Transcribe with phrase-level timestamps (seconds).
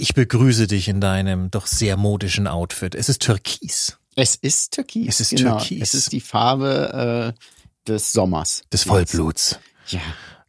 [0.00, 2.94] Ich begrüße dich in deinem doch sehr modischen Outfit.
[2.94, 3.98] Es ist Türkis.
[4.16, 5.08] Es ist Türkis.
[5.08, 5.58] Es ist genau.
[5.58, 5.82] Türkis.
[5.82, 8.62] Es ist die Farbe äh, des Sommers.
[8.72, 9.58] Des Vollbluts.
[9.88, 10.00] Ja.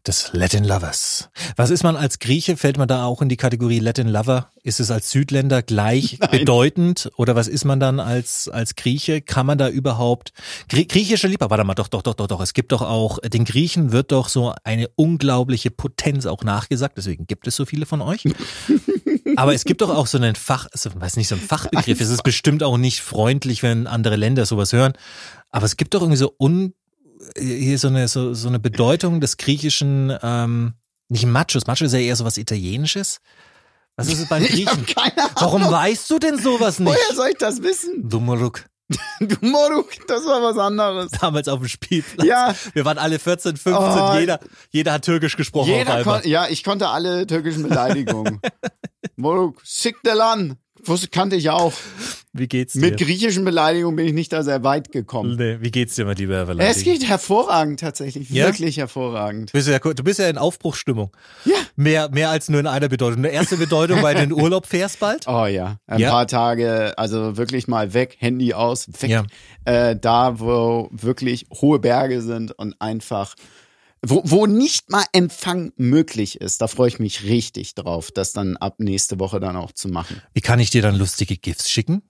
[0.07, 1.29] Des Latin Lovers.
[1.57, 2.57] Was ist man als Grieche?
[2.57, 4.49] Fällt man da auch in die Kategorie Latin Lover?
[4.63, 6.31] Ist es als Südländer gleich Nein.
[6.31, 7.11] bedeutend?
[7.17, 9.21] Oder was ist man dann als, als Grieche?
[9.21, 10.33] Kann man da überhaupt,
[10.69, 12.41] Grie griechische Liebe, warte mal, doch, doch, doch, doch, doch.
[12.41, 16.97] Es gibt doch auch, den Griechen wird doch so eine unglaubliche Potenz auch nachgesagt.
[16.97, 18.23] Deswegen gibt es so viele von euch.
[19.35, 22.01] Aber es gibt doch auch so einen Fach, also, weiß nicht, so ein Fachbegriff.
[22.01, 24.93] Es ist bestimmt auch nicht freundlich, wenn andere Länder sowas hören.
[25.51, 26.73] Aber es gibt doch irgendwie so un,
[27.37, 30.73] hier so eine, so, so eine Bedeutung des griechischen, ähm,
[31.09, 31.67] nicht Machos.
[31.67, 33.19] Macho ist ja eher sowas Italienisches.
[33.97, 34.85] Was ist es beim Griechen?
[35.35, 36.87] Warum weißt du denn sowas nicht?
[36.89, 38.07] Woher soll ich das wissen?
[38.09, 38.65] Du Moruk.
[39.21, 41.11] Du Moruk, das war was anderes.
[41.11, 42.25] Damals auf dem Spielplatz.
[42.27, 42.53] Ja.
[42.73, 44.15] Wir waren alle 14, 15, Oh.
[44.19, 44.39] jeder,
[44.71, 48.41] jeder hat Türkisch gesprochen Jeder kon ja, ich konnte alle türkischen Beleidigungen.
[49.15, 50.57] Moruk, Sikdelan.
[51.11, 51.73] Kannte ich auch.
[52.33, 52.79] Wie geht's dir?
[52.81, 55.35] Mit griechischen Beleidigungen bin ich nicht da sehr weit gekommen.
[55.35, 56.69] nee, wie geht's dir, mein lieber Herr Valadi?
[56.69, 58.29] Es geht hervorragend tatsächlich.
[58.29, 58.45] Ja?
[58.47, 59.49] Wirklich hervorragend.
[59.49, 61.11] Du bist ja, du bist ja in Aufbruchsstimmung.
[61.43, 61.55] Ja.
[61.75, 63.17] Mehr, mehr als nur in einer Bedeutung.
[63.19, 65.27] Eine erste Bedeutung, weil du in den Urlaub fährst bald.
[65.27, 66.09] Oh ja, ein Ja.
[66.11, 69.09] paar Tage, also wirklich mal weg, Handy aus, weg.
[69.09, 69.23] Ja.
[69.65, 73.35] Äh, da, wo wirklich hohe Berge sind und einfach,
[74.01, 76.61] wo, wo nicht mal Empfang möglich ist.
[76.61, 80.21] Da freue ich mich richtig drauf, das dann ab nächste Woche dann auch zu machen.
[80.33, 82.01] Wie kann ich dir dann lustige GIFs schicken?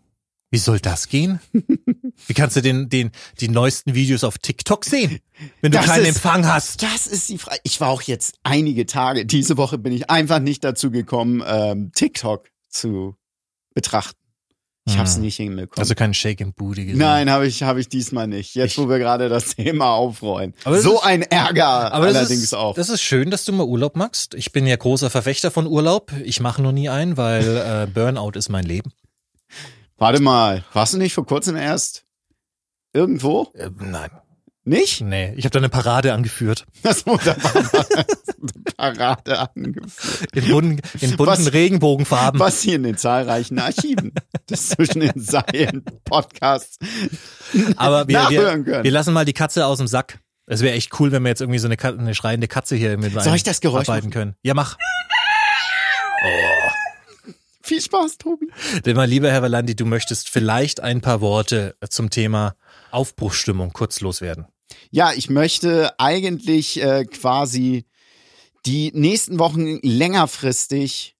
[0.51, 1.39] Wie soll das gehen?
[2.27, 5.19] Wie kannst du den, den, die neuesten Videos auf TikTok sehen,
[5.61, 6.83] wenn du Das keinen ist- Empfang hast?
[6.83, 7.59] Das ist die Frage.
[7.63, 11.91] Ich war auch jetzt einige Tage, diese Woche bin ich einfach nicht dazu gekommen, ähm,
[11.95, 13.15] TikTok zu
[13.73, 14.17] betrachten.
[14.87, 15.21] Ich habe es Hm.
[15.21, 15.79] nicht hinbekommen.
[15.79, 16.97] Also keinen Shake and Booty gesehen.
[16.99, 18.55] Nein, habe ich, hab ich diesmal nicht.
[18.55, 20.53] Jetzt, Ich- wo wir gerade das Thema aufrollen.
[20.65, 22.75] Aber das so ist- ein Ärger Aber das allerdings ist, auch.
[22.75, 24.33] Das ist schön, dass du mal Urlaub machst.
[24.33, 26.11] Ich bin ja großer Verfechter von Urlaub.
[26.25, 28.91] Ich mache noch nie einen, weil äh, Burnout ist mein Leben.
[30.01, 32.05] Warte mal, warst du nicht vor kurzem erst
[32.91, 33.51] irgendwo?
[33.53, 34.09] Äh, nein,
[34.63, 35.01] Nicht?
[35.01, 35.31] nee.
[35.35, 36.65] Ich habe da eine Parade angeführt.
[36.81, 37.19] Das eine
[38.75, 40.35] Parade angeführt.
[40.35, 42.39] In bunten, in bunten Was- Regenbogenfarben.
[42.39, 44.11] Was hier in den zahlreichen Archiven
[44.49, 46.79] des zwischen den Seilen Podcasts
[47.75, 48.83] Aber wir, wir, können.
[48.83, 50.17] wir lassen mal die Katze aus dem Sack.
[50.47, 53.13] Es wäre echt cool, wenn wir jetzt irgendwie so eine, eine schreiende Katze hier mit
[53.21, 54.33] Soll ich das Geräusch arbeiten können.
[54.41, 54.77] Ja, mach.
[57.63, 58.47] Viel Spaß, Tobi.
[58.85, 62.55] Denn mein lieber Herr Valandi, du möchtest vielleicht ein paar Worte zum Thema
[62.91, 64.45] Aufbruchsstimmung kurz loswerden.
[64.89, 67.85] Ja, ich möchte eigentlich äh, quasi
[68.65, 71.15] die nächsten Wochen längerfristig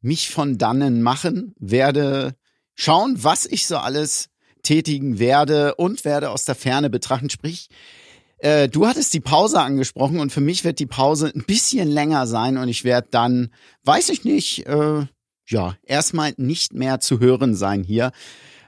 [0.00, 2.34] mich von dannen machen, werde
[2.74, 4.28] schauen, was ich so alles
[4.62, 7.30] tätigen werde und werde aus der Ferne betrachten.
[7.30, 7.68] Sprich,
[8.38, 12.26] äh, du hattest die Pause angesprochen und für mich wird die Pause ein bisschen länger
[12.26, 13.52] sein und ich werde dann,
[13.84, 15.06] weiß ich nicht, äh,
[15.48, 18.12] ja, erstmal nicht mehr zu hören sein hier.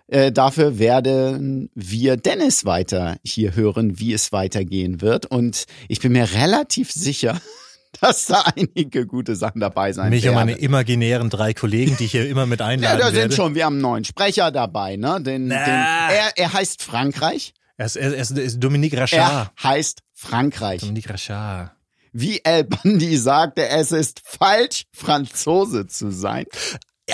[0.09, 5.27] Äh, dafür werden wir Dennis weiter hier hören, wie es weitergehen wird.
[5.27, 7.41] Und ich bin mir relativ sicher,
[8.01, 10.47] dass da einige gute Sachen dabei sein Mich und werden.
[10.49, 13.35] meine imaginären drei Kollegen, die ich hier immer mit ja, einladen da sind werde.
[13.37, 15.21] schon, wir haben einen neuen Sprecher dabei, ne?
[15.23, 15.65] Den, Na.
[15.65, 17.55] den, er, er heißt Frankreich.
[17.77, 19.53] Er ist, er ist, er ist Dominique Er Rachard.
[19.63, 20.81] heißt Frankreich.
[20.81, 21.71] Dominique Rachard.
[22.12, 26.47] Wie El Bandi sagte, es ist falsch, Franzose zu sein.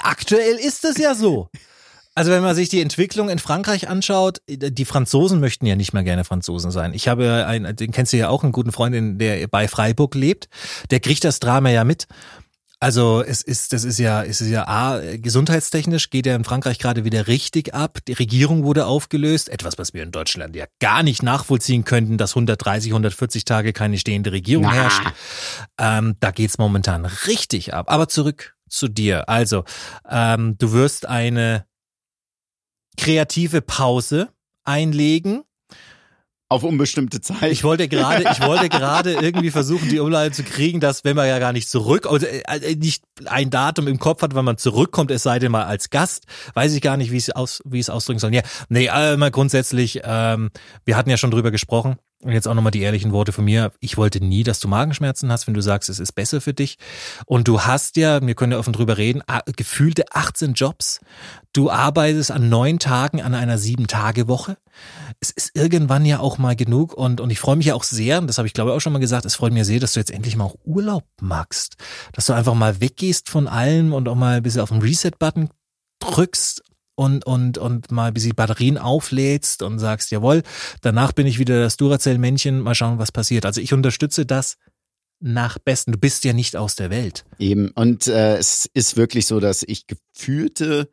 [0.03, 1.49] Aktuell ist es ja so.
[2.15, 6.03] Also wenn man sich die Entwicklung in Frankreich anschaut, die Franzosen möchten ja nicht mehr
[6.03, 6.95] gerne Franzosen sein.
[6.95, 10.49] Ich habe einen, den kennst du ja auch, einen guten Freund, der bei Freiburg lebt.
[10.91, 12.07] Der kriegt das Drama ja mit.
[12.79, 16.79] Also es ist, das ist ja, es ist ja A, gesundheitstechnisch geht ja in Frankreich
[16.79, 18.01] gerade wieder richtig ab.
[18.07, 19.49] Die Regierung wurde aufgelöst.
[19.49, 23.97] Etwas, was wir in Deutschland ja gar nicht nachvollziehen könnten, dass 130, 140 Tage keine
[23.97, 24.73] stehende Regierung Na.
[24.73, 25.03] herrscht.
[25.79, 27.91] Ähm, da geht's momentan richtig ab.
[27.91, 29.29] Aber zurück zu dir.
[29.29, 29.65] Also,
[30.09, 31.65] ähm, du wirst eine
[32.99, 34.29] kreative Pause
[34.65, 35.45] einlegen.
[36.49, 37.51] Auf unbestimmte Zeit.
[37.51, 41.27] Ich wollte gerade, ich wollte gerade irgendwie versuchen, die Umleitung zu kriegen, dass wenn man
[41.27, 45.11] ja gar nicht zurück, also äh, nicht ein Datum im Kopf hat, wann man zurückkommt,
[45.11, 47.91] es sei denn mal als Gast, weiß ich gar nicht, wie es aus, wie es
[47.91, 48.33] ausdrücken soll.
[48.33, 50.51] Ja, nee, äh, mal grundsätzlich, ähm,
[50.85, 51.97] wir hatten ja schon drüber gesprochen.
[52.23, 53.73] Und jetzt auch nochmal die ehrlichen Worte von mir.
[53.79, 56.79] Ich wollte nie, dass du Magenschmerzen hast, wenn du sagst, es ist besser für dich.
[57.27, 59.23] Und du hast ja, wir können ja offen drüber reden,
[59.55, 61.01] gefühlte 18 Jobs.
[61.53, 64.57] Du arbeitest an neun Tagen an einer sieben-Tage-Woche.
[65.21, 68.19] Es ist irgendwann ja auch mal genug und, und ich freue mich ja auch sehr,
[68.19, 69.93] und das habe ich glaube ich auch schon mal gesagt, es freut mich sehr, dass
[69.93, 71.77] du jetzt endlich mal auch Urlaub magst.
[72.13, 75.51] Dass du einfach mal weggehst von allem und auch mal ein bisschen auf den Reset-Button
[76.01, 76.63] drückst
[76.97, 80.43] und, und, und mal ein bisschen Batterien auflädst und sagst, jawohl,
[80.81, 83.47] danach bin ich wieder das Duracell-Männchen, mal schauen, was passiert.
[83.47, 84.57] Also ich unterstütze das
[85.21, 85.93] nach Besten.
[85.93, 87.25] Du bist ja nicht aus der Welt.
[87.39, 87.71] Eben.
[87.71, 90.89] Und äh, es ist wirklich so, dass ich gefühlte,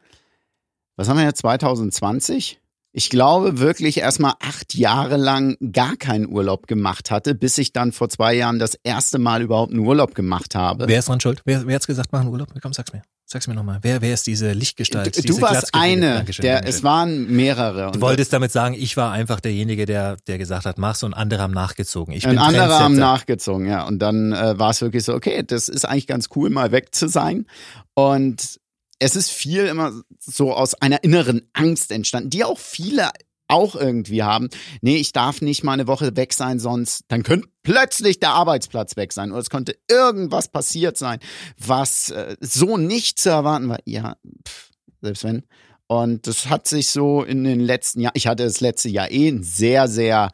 [0.95, 2.59] was haben wir jetzt, 2020?
[2.95, 7.91] Ich glaube wirklich erstmal acht Jahre lang gar keinen Urlaub gemacht hatte, bis ich dann
[7.91, 10.87] vor zwei Jahren das erste Mal überhaupt einen Urlaub gemacht habe.
[10.87, 11.41] Wer ist dran schuld?
[11.45, 12.49] Wer, wer hat's gesagt, machen Urlaub?
[12.61, 13.01] Komm, sag's mir.
[13.33, 13.79] Sag's mir nochmal.
[13.81, 15.17] Wer, wer ist diese Lichtgestalt?
[15.17, 16.77] Du, diese du warst eine, Dankeschön, der, Dankeschön.
[16.77, 17.91] es waren mehrere.
[17.91, 21.41] Du wolltest damit sagen, ich war einfach derjenige, der, der gesagt hat, mach's und andere
[21.41, 22.13] haben nachgezogen.
[22.13, 23.87] Ich bin Ein anderer haben nachgezogen, ja.
[23.87, 26.93] Und dann äh, war es wirklich so, okay, das ist eigentlich ganz cool, mal weg
[26.93, 27.47] zu sein.
[27.95, 28.59] Und
[28.99, 33.09] es ist viel immer so aus einer inneren Angst entstanden, die auch viele
[33.47, 34.49] auch irgendwie haben.
[34.81, 38.95] Nee, ich darf nicht mal eine Woche weg sein, sonst dann könnte plötzlich der Arbeitsplatz
[38.97, 41.19] weg sein oder es könnte irgendwas passiert sein,
[41.57, 43.79] was äh, so nicht zu erwarten war.
[43.85, 44.15] Ja,
[44.47, 45.43] pff, selbst wenn.
[45.87, 49.27] Und das hat sich so in den letzten Jahren, ich hatte das letzte Jahr eh
[49.27, 50.31] ein sehr, sehr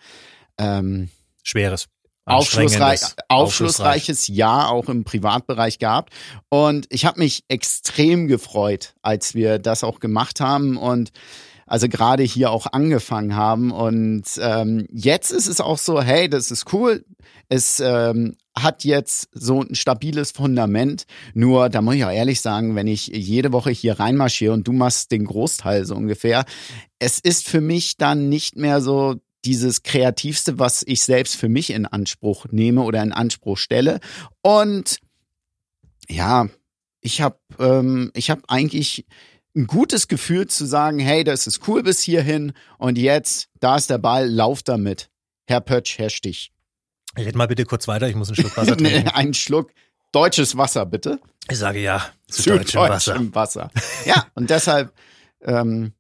[0.58, 1.10] ähm,
[1.44, 1.88] Schweres.
[2.26, 6.14] aufschlussreich, aufschlussreiches Jahr auch im Privatbereich gehabt.
[6.50, 11.12] Und ich habe mich extrem gefreut, als wir das auch gemacht haben und
[11.70, 13.72] also gerade hier auch angefangen haben.
[13.72, 17.06] Und ähm, jetzt ist es auch so, hey, das ist cool.
[17.48, 21.06] Es ähm, hat jetzt so ein stabiles Fundament.
[21.34, 24.74] Nur, da muss ich auch ehrlich sagen, wenn ich jede Woche hier reinmarschiere und du
[24.74, 26.46] machst den Großteil so ungefähr,
[26.98, 29.16] es ist für mich dann nicht mehr so
[29.46, 34.00] dieses Kreativste, was ich selbst für mich in Anspruch nehme oder in Anspruch stelle.
[34.42, 34.98] Und
[36.10, 36.50] ja,
[37.02, 39.06] ich habe ähm, ich habe eigentlich
[39.60, 43.90] ein gutes Gefühl zu sagen, hey, das ist cool bis hierhin und jetzt, da ist
[43.90, 45.10] der Ball, lauf damit.
[45.48, 46.52] Herr Pötsch, Herr Stich.
[47.18, 49.10] Red mal bitte kurz weiter, ich muss einen Schluck Wasser Nee, trinken.
[49.10, 49.72] einen Schluck
[50.12, 51.20] deutsches Wasser, bitte.
[51.50, 53.12] Ich sage ja, zu, Zu deutschem Wasser.
[53.14, 53.72] deutschem Wasser.
[54.06, 54.94] Ja, und deshalb
[55.42, 55.94] ähm,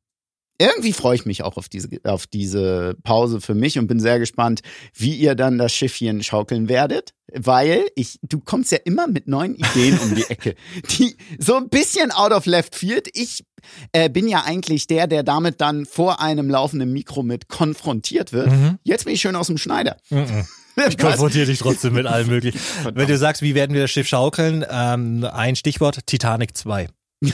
[0.60, 4.20] irgendwie freue ich mich auch auf diese, auf diese Pause für mich und bin sehr
[4.20, 4.62] gespannt,
[4.94, 9.56] wie ihr dann das Schiffchen schaukeln werdet, weil ich, du kommst ja immer mit neuen
[9.56, 10.56] Ideen um die Ecke,
[11.00, 13.10] die so ein bisschen out of left field.
[13.14, 13.46] Ich
[13.94, 18.52] äh, bin ja eigentlich der, der damit dann vor einem laufenden Mikro mit konfrontiert wird.
[18.52, 18.80] Mhm.
[18.84, 19.98] Jetzt bin ich schön aus dem Schneider.
[20.10, 20.46] Mhm.
[20.88, 22.58] Ich konfrontiere dich trotzdem mit allem möglichen.
[22.94, 26.88] Wenn du sagst, wie werden wir das Schiff schaukeln, ähm, ein Stichwort, Titanic 2.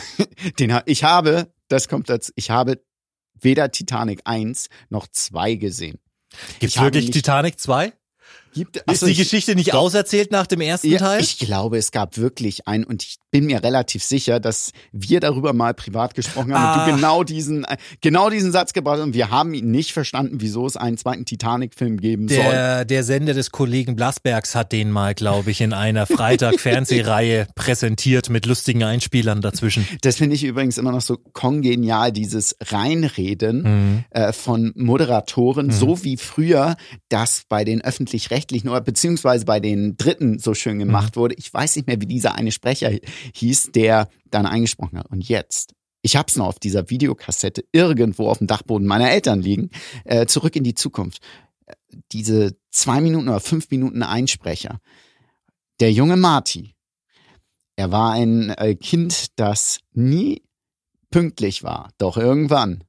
[0.59, 2.81] Den, ich habe, das kommt dazu, ich habe
[3.39, 5.99] weder Titanic 1 noch 2 gesehen.
[6.59, 7.93] Ich habe wirklich Titanic 2?
[8.55, 9.79] Gibt, Ist Achso, die ich- Geschichte nicht doch.
[9.79, 11.21] auserzählt nach dem ersten Ja, Teil?
[11.21, 15.51] ich glaube, es gab wirklich einen und ich bin mir relativ sicher, dass wir darüber
[15.51, 16.85] mal privat gesprochen haben und Ah.
[16.89, 20.37] du genau diesen, äh, genau diesen Satz gebracht hast und wir haben ihn nicht verstanden,
[20.39, 22.37] wieso es einen zweiten Titanic-Film geben soll.
[22.37, 26.05] Der, der Sender des Kollegen Blasbergs hat den mal, glaube ich, in einer
[26.69, 29.85] Freitag-Fernsehreihe präsentiert mit lustigen Einspielern dazwischen.
[30.01, 34.03] Das finde ich übrigens immer noch so kongenial, dieses Reinreden Mhm.
[34.11, 36.77] äh, von Moderatoren, so wie früher
[37.09, 41.35] das bei den öffentlich-rechtlichen oder beziehungsweise bei den Dritten so schön gemacht wurde.
[41.35, 43.01] Ich weiß nicht mehr, wie dieser eine Sprecher hi-
[43.33, 45.07] hieß, der dann eingesprochen hat.
[45.09, 49.69] Und jetzt, ich hab's noch auf dieser Videokassette irgendwo auf dem Dachboden meiner Eltern liegen,
[50.03, 51.21] äh, zurück in die Zukunft.
[52.11, 54.79] Diese zwei Minuten oder fünf Minuten Einsprecher.
[55.79, 56.75] Der junge Marty,
[57.75, 60.43] er war ein äh, Kind, das nie
[61.09, 61.91] pünktlich war.
[61.97, 62.83] Doch irgendwann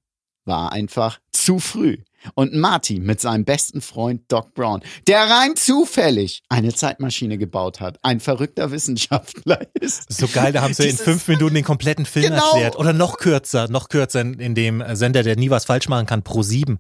[0.44, 1.98] war einfach zu früh.
[2.35, 7.99] Und Marty mit seinem besten Freund Doc Brown, der rein zufällig eine Zeitmaschine gebaut hat,
[8.02, 10.12] ein verrückter Wissenschaftler ist.
[10.12, 12.45] So geil, da haben sie in fünf Minuten den kompletten Film Genau.
[12.52, 12.76] erklärt.
[12.76, 16.23] Oder noch kürzer, noch kürzer in, in dem Sender, der nie was falsch machen kann,
[16.23, 16.78] Pro 7.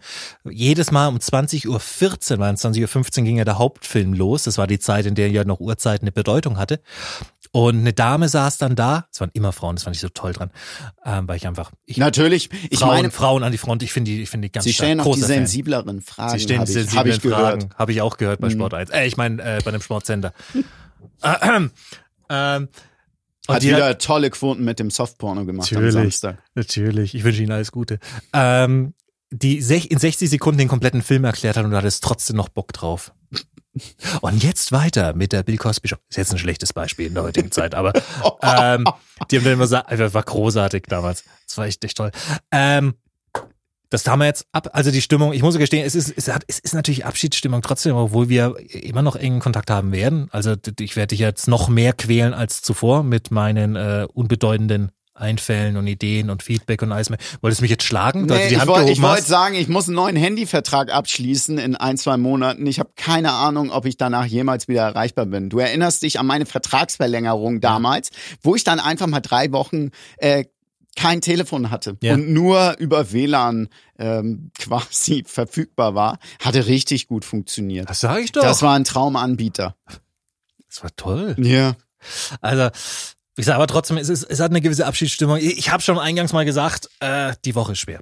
[0.50, 4.44] Jedes Mal um 20.14 Uhr, weil 20.15 Uhr ging ja der Hauptfilm los.
[4.44, 6.80] Das war die Zeit, in der ja noch Uhrzeit eine Bedeutung hatte.
[7.52, 10.32] Und eine Dame saß dann da, es waren immer Frauen, das fand ich so toll
[10.34, 10.50] dran,
[11.06, 14.10] ähm, weil ich einfach, ich, Natürlich, ich Frauen, meine, Frauen an die Front, ich finde
[14.10, 15.06] die, ich finde die ganz sie stellen stark.
[15.08, 15.35] auch die Großer Fan.
[15.38, 17.62] Sensibleren Fragen, Sie stehen habe ich, sensiblen hab ich gehört.
[17.62, 17.74] Fragen.
[17.78, 18.52] Habe ich auch gehört bei Mhm.
[18.52, 18.90] Sport 1.
[18.90, 20.32] Äh, ich meine, äh, bei dem Sportsender.
[21.22, 21.70] ähm,
[22.28, 22.68] ähm,
[23.48, 25.94] und Hat die wieder tolle Quoten mit dem Softporno gemacht am Natürlich.
[25.94, 26.42] Samstag.
[26.56, 28.00] Natürlich, ich wünsche Ihnen alles Gute.
[28.32, 28.92] Ähm,
[29.30, 32.48] die sech- in 60 Sekunden den kompletten Film erklärt hat und du hattest trotzdem noch
[32.48, 33.12] Bock drauf.
[34.22, 35.96] Und jetzt weiter mit der Bill Cosby Show.
[36.08, 37.92] Ist jetzt ein schlechtes Beispiel in der heutigen Zeit, aber
[38.42, 38.84] ähm,
[39.30, 41.24] die haben dann immer gesagt, war großartig damals.
[41.46, 42.10] Das war echt, echt toll.
[42.50, 42.94] Ähm,
[44.04, 44.70] das haben wir jetzt ab.
[44.72, 47.96] Also die Stimmung, ich muss gestehen, es ist, es, hat, es ist natürlich Abschiedsstimmung trotzdem,
[47.96, 50.28] obwohl wir immer noch engen Kontakt haben werden.
[50.32, 55.76] Also ich werde dich jetzt noch mehr quälen als zuvor mit meinen äh, unbedeutenden Einfällen
[55.76, 57.18] und Ideen und Feedback und alles mehr.
[57.40, 58.28] Wolltest du mich jetzt schlagen?
[58.28, 62.16] du Nee, ich wollte wollt sagen, ich muss einen neuen Handyvertrag abschließen in ein, zwei
[62.16, 62.66] Monaten.
[62.66, 65.48] Ich habe keine Ahnung, ob ich danach jemals wieder erreichbar bin.
[65.48, 68.10] Du erinnerst dich an meine Vertragsverlängerung damals,
[68.42, 70.44] wo ich dann einfach mal drei Wochen äh,
[70.96, 72.14] kein Telefon hatte Ja.
[72.14, 76.18] und nur über WLAN ähm, quasi verfügbar war.
[76.42, 77.88] Hatte richtig gut funktioniert.
[77.88, 78.42] Das sage ich doch.
[78.42, 79.76] Das war ein Traumanbieter.
[80.68, 81.36] Das war toll.
[81.38, 81.76] Ja.
[82.40, 82.70] Also,
[83.36, 85.36] ich sage aber trotzdem, es, ist, es hat eine gewisse Abschiedsstimmung.
[85.38, 88.00] Ich, habe schon eingangs mal gesagt, äh, die Woche ist schwer.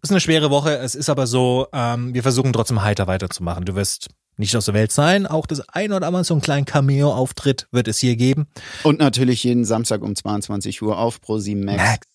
[0.00, 3.64] Es ist eine schwere Woche, es ist aber so, ähm, wir versuchen trotzdem heiter weiterzumachen.
[3.64, 6.64] Du wirst nicht aus der Welt sein, auch das ein oder andere so einen kleinen
[6.64, 8.46] Cameo-Auftritt wird es hier geben.
[8.84, 11.76] Und natürlich jeden Samstag um 22 Uhr auf Pro7 Max.
[11.78, 12.06] Max.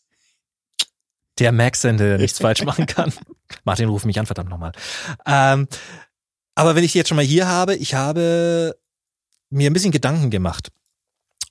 [1.40, 3.12] Der Max-Sender, der nichts falsch machen kann.
[3.63, 4.72] Martin, ruf mich an, verdammt nochmal.
[5.25, 5.68] Ähm,
[6.56, 8.75] aber wenn ich die jetzt schon mal hier habe, ich habe
[9.50, 10.70] mir ein bisschen Gedanken gemacht.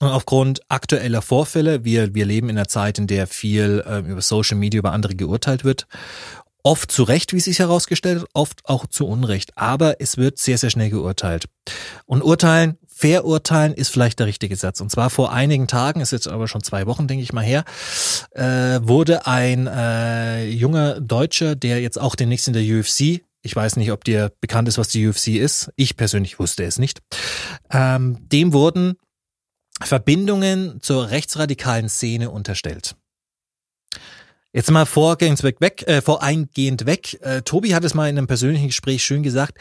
[0.00, 4.20] Und aufgrund aktueller Vorfälle, wir, wir leben in einer Zeit, in der viel äh, über
[4.20, 5.86] Social Media über andere geurteilt wird.
[6.64, 9.56] Oft zu Recht, wie es sich herausgestellt hat, oft auch zu Unrecht.
[9.56, 11.46] Aber es wird sehr, sehr schnell geurteilt.
[12.04, 14.80] Und urteilen, verurteilen ist vielleicht der richtige Satz.
[14.80, 17.64] Und zwar vor einigen Tagen, ist jetzt aber schon zwei Wochen, denke ich mal her,
[18.30, 23.76] äh, wurde ein äh, junger Deutscher, der jetzt auch demnächst in der UFC ich weiß
[23.76, 25.72] nicht, ob dir bekannt ist, was die UFC ist.
[25.74, 27.00] Ich persönlich wusste es nicht.
[27.70, 28.94] Ähm, dem wurden
[29.82, 32.94] Verbindungen zur rechtsradikalen Szene unterstellt.
[34.54, 37.18] Jetzt mal vorgehend weg, weg äh, voreingehend weg.
[37.22, 39.56] Äh, Tobi hat es mal in einem persönlichen Gespräch schön gesagt.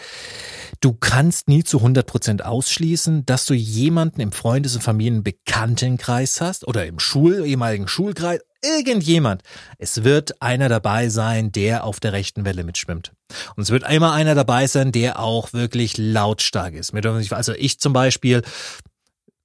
[0.82, 6.68] Du kannst nie zu 100 Prozent ausschließen, dass du jemanden im Freundes- und Familienbekanntenkreis hast
[6.68, 9.44] oder im Schul, ehemaligen Schulkreis, irgendjemand.
[9.78, 13.14] Es wird einer dabei sein, der auf der rechten Welle mitschwimmt.
[13.56, 16.94] Und es wird immer einer dabei sein, der auch wirklich lautstark ist.
[17.32, 18.42] Also ich zum Beispiel,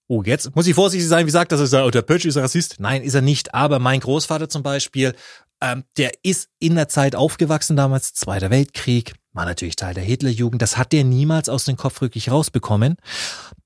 [0.09, 2.77] Oh, jetzt muss ich vorsichtig sein, wie sagt das, oh, der Pötsch ist Rassist.
[2.79, 3.55] Nein, ist er nicht.
[3.55, 5.15] Aber mein Großvater zum Beispiel,
[5.61, 10.63] ähm, der ist in der Zeit aufgewachsen damals, Zweiter Weltkrieg, war natürlich Teil der Hitlerjugend.
[10.63, 12.97] Das hat der niemals aus dem Kopf wirklich rausbekommen.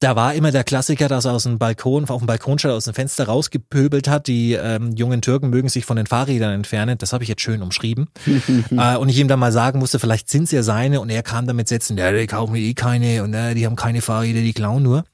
[0.01, 2.85] Da war immer der Klassiker, dass er aus dem Balkon, auf dem Balkon statt aus
[2.85, 4.27] dem Fenster rausgepöbelt hat.
[4.27, 6.99] Die ähm, jungen Türken mögen sich von den Fahrrädern entfernen.
[6.99, 8.09] Das habe ich jetzt schön umschrieben.
[8.71, 11.01] äh, und ich ihm dann mal sagen musste, vielleicht sind es ja seine.
[11.01, 13.77] Und er kam damit Sätzen, ja, die kaufen mir eh keine und äh, die haben
[13.77, 15.05] keine Fahrräder, die klauen nur.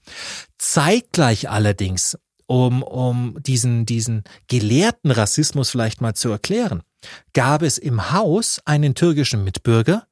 [0.58, 2.16] Zeitgleich allerdings,
[2.46, 6.82] um, um diesen, diesen gelehrten Rassismus vielleicht mal zu erklären,
[7.32, 10.06] gab es im Haus einen türkischen Mitbürger,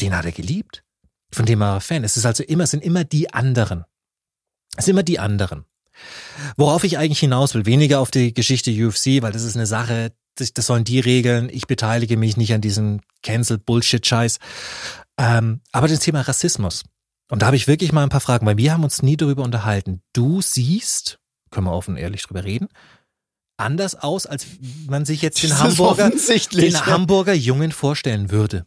[0.00, 0.82] den hat er geliebt.
[1.32, 2.04] Von dem er war Fan.
[2.04, 3.84] Es ist also immer, es sind immer die anderen.
[4.76, 5.64] Es sind immer die anderen.
[6.56, 10.12] Worauf ich eigentlich hinaus will, weniger auf die Geschichte UFC, weil das ist eine Sache,
[10.34, 11.48] das, sollen die regeln.
[11.50, 14.38] Ich beteilige mich nicht an diesem Cancel-Bullshit-Scheiß.
[15.18, 16.84] Ähm, aber das Thema Rassismus.
[17.30, 19.42] Und da habe ich wirklich mal ein paar Fragen, weil wir haben uns nie darüber
[19.42, 20.02] unterhalten.
[20.12, 21.18] Du siehst,
[21.56, 22.68] können wir offen und ehrlich drüber reden,
[23.56, 24.46] anders aus, als
[24.86, 28.66] man sich jetzt den Hamburger, den Hamburger Jungen vorstellen würde.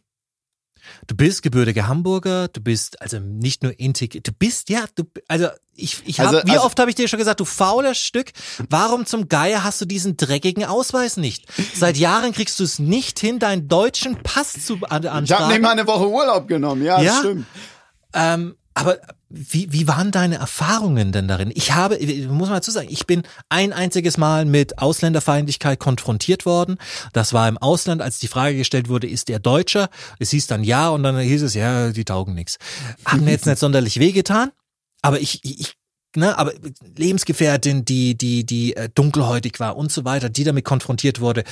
[1.06, 5.46] Du bist gebürtiger Hamburger, du bist also nicht nur integriert, du bist, ja, du, also
[5.76, 8.32] ich, ich hab, also, wie also, oft habe ich dir schon gesagt, du fauler Stück,
[8.68, 11.46] warum zum Geier hast du diesen dreckigen Ausweis nicht?
[11.76, 15.24] Seit Jahren kriegst du es nicht hin, deinen deutschen Pass zu an.
[15.24, 17.18] Ich habe nicht mal eine Woche Urlaub genommen, ja, ja?
[17.20, 17.46] stimmt.
[18.14, 18.98] Ähm, aber
[19.28, 21.50] wie, wie waren deine Erfahrungen denn darin?
[21.54, 21.98] Ich habe,
[22.28, 26.76] muss man dazu sagen, ich bin ein einziges Mal mit Ausländerfeindlichkeit konfrontiert worden.
[27.12, 29.88] Das war im Ausland, als die Frage gestellt wurde, ist er Deutscher?
[30.18, 32.58] Es hieß dann ja und dann hieß es, ja, die taugen nichts.
[33.04, 34.50] Hat mir jetzt nicht sonderlich wehgetan,
[35.02, 35.74] aber ich, ich
[36.16, 36.52] ne, aber
[36.96, 41.44] Lebensgefährtin, die, die, die äh, dunkelhäutig war und so weiter, die damit konfrontiert wurde,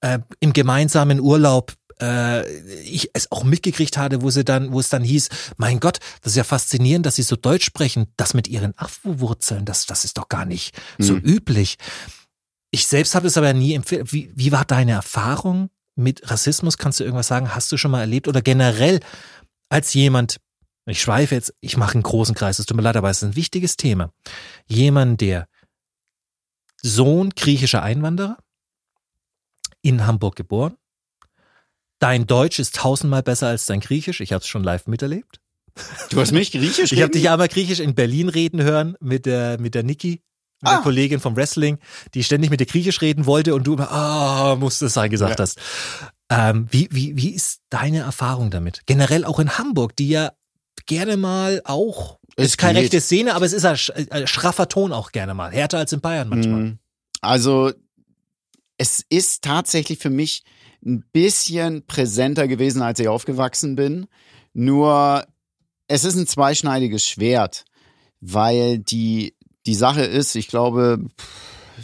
[0.00, 2.48] äh, im gemeinsamen Urlaub äh,
[2.82, 6.32] ich es auch mitgekriegt hatte, wo sie dann, wo es dann hieß, mein Gott, das
[6.32, 10.18] ist ja faszinierend, dass sie so Deutsch sprechen, das mit ihren Afro-Wurzeln, das, das ist
[10.18, 11.04] doch gar nicht mhm.
[11.04, 11.76] so üblich.
[12.70, 14.06] Ich selbst habe es aber nie empfehlen.
[14.10, 16.76] Wie, wie war deine Erfahrung mit Rassismus?
[16.76, 17.54] Kannst du irgendwas sagen?
[17.54, 18.28] Hast du schon mal erlebt?
[18.28, 19.00] Oder generell
[19.70, 20.38] als jemand,
[20.86, 23.28] ich schweife jetzt, ich mache einen großen Kreis, es tut mir leid, aber es ist
[23.28, 24.12] ein wichtiges Thema.
[24.66, 25.48] Jemand, der
[26.82, 28.36] Sohn griechischer Einwanderer,
[29.82, 30.76] in Hamburg geboren,
[31.98, 34.20] Dein Deutsch ist tausendmal besser als dein Griechisch.
[34.20, 35.40] Ich habe es schon live miterlebt.
[36.10, 39.60] Du hast mich Griechisch Ich habe dich aber Griechisch in Berlin reden hören mit der
[39.60, 40.22] mit der Niki,
[40.60, 40.74] mit ah.
[40.74, 41.78] der Kollegin vom Wrestling,
[42.14, 45.10] die ständig mit dir Griechisch reden wollte und du immer, ah, oh, muss das sein,
[45.10, 45.42] gesagt ja.
[45.42, 45.58] hast.
[46.30, 48.82] Ähm, wie, wie, wie ist deine Erfahrung damit?
[48.86, 50.32] Generell auch in Hamburg, die ja
[50.86, 55.10] gerne mal auch, es ist keine rechte Szene, aber es ist ein schraffer Ton auch
[55.10, 56.60] gerne mal, härter als in Bayern manchmal.
[56.60, 56.78] Mhm.
[57.20, 57.72] Also
[58.76, 60.44] es ist tatsächlich für mich
[60.84, 64.06] ein bisschen präsenter gewesen, als ich aufgewachsen bin.
[64.54, 65.24] Nur
[65.88, 67.64] es ist ein zweischneidiges Schwert,
[68.20, 69.34] weil die,
[69.66, 71.00] die Sache ist, ich glaube,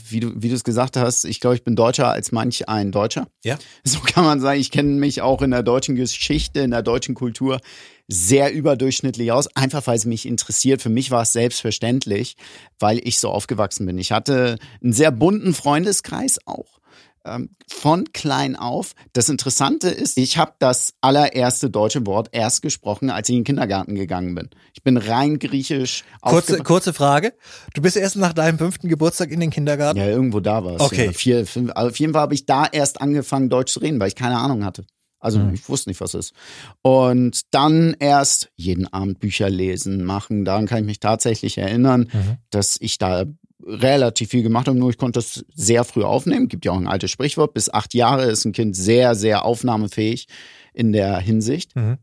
[0.09, 2.93] wie du, wie du es gesagt hast, ich glaube, ich bin deutscher als manch ein
[2.93, 3.29] Deutscher.
[3.43, 3.59] Ja.
[3.85, 7.15] So kann man sagen, ich kenne mich auch in der deutschen Geschichte, in der deutschen
[7.15, 7.61] Kultur
[8.09, 10.83] sehr überdurchschnittlich aus, einfach weil es mich interessiert.
[10.83, 12.37] Für mich war es selbstverständlich,
[12.79, 13.99] weil ich so aufgewachsen bin.
[13.99, 16.81] Ich hatte einen sehr bunten Freundeskreis auch
[17.25, 18.95] ähm, von klein auf.
[19.13, 23.45] Das Interessante ist, ich habe das allererste deutsche Wort erst gesprochen, als ich in den
[23.45, 24.51] Kindergarten gegangen bin.
[24.75, 26.05] Ich bin rein griechisch.
[26.23, 27.33] Kurze, kurze Frage.
[27.75, 29.99] Du bist erst nach deinem fünften Geburtstag in den Kindergarten?
[29.99, 30.81] Ja, irgendwo da war es.
[30.81, 31.07] Okay.
[31.07, 31.13] Ja.
[31.13, 34.09] Vier, fünf, also auf jeden Fall habe ich da erst angefangen, Deutsch zu reden, weil
[34.09, 34.85] ich keine Ahnung hatte.
[35.21, 35.55] Also Mhm.
[35.55, 36.35] ich wusste nicht, was es ist.
[36.83, 40.45] Und dann erst jeden Abend Bücher lesen, machen.
[40.45, 42.37] Daran kann ich mich tatsächlich erinnern, Mhm.
[42.51, 43.25] dass ich da
[43.67, 46.49] relativ viel gemacht habe, nur ich konnte das sehr früh aufnehmen.
[46.49, 50.27] Gibt ja auch ein altes Sprichwort, bis acht Jahre ist ein Kind sehr, sehr aufnahmefähig
[50.73, 51.75] in der Hinsicht.
[51.77, 51.99] Mhm.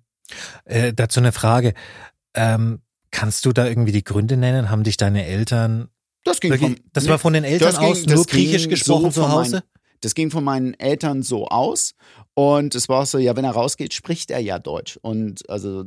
[0.65, 1.73] Äh, dazu eine Frage.
[2.33, 2.79] Ähm,
[3.11, 4.69] kannst du da irgendwie die Gründe nennen?
[4.69, 5.89] Haben dich deine Eltern
[6.23, 9.11] Das ging wirklich, von, das war von den Eltern ging- aus nur Griechisch so gesprochen
[9.11, 9.51] zu von Hause?
[9.57, 9.63] meinen-
[10.01, 11.93] Das ging von meinen Eltern so aus.
[12.33, 14.97] Und es war auch so, ja, wenn er rausgeht, spricht er ja Deutsch.
[15.01, 15.83] Und also.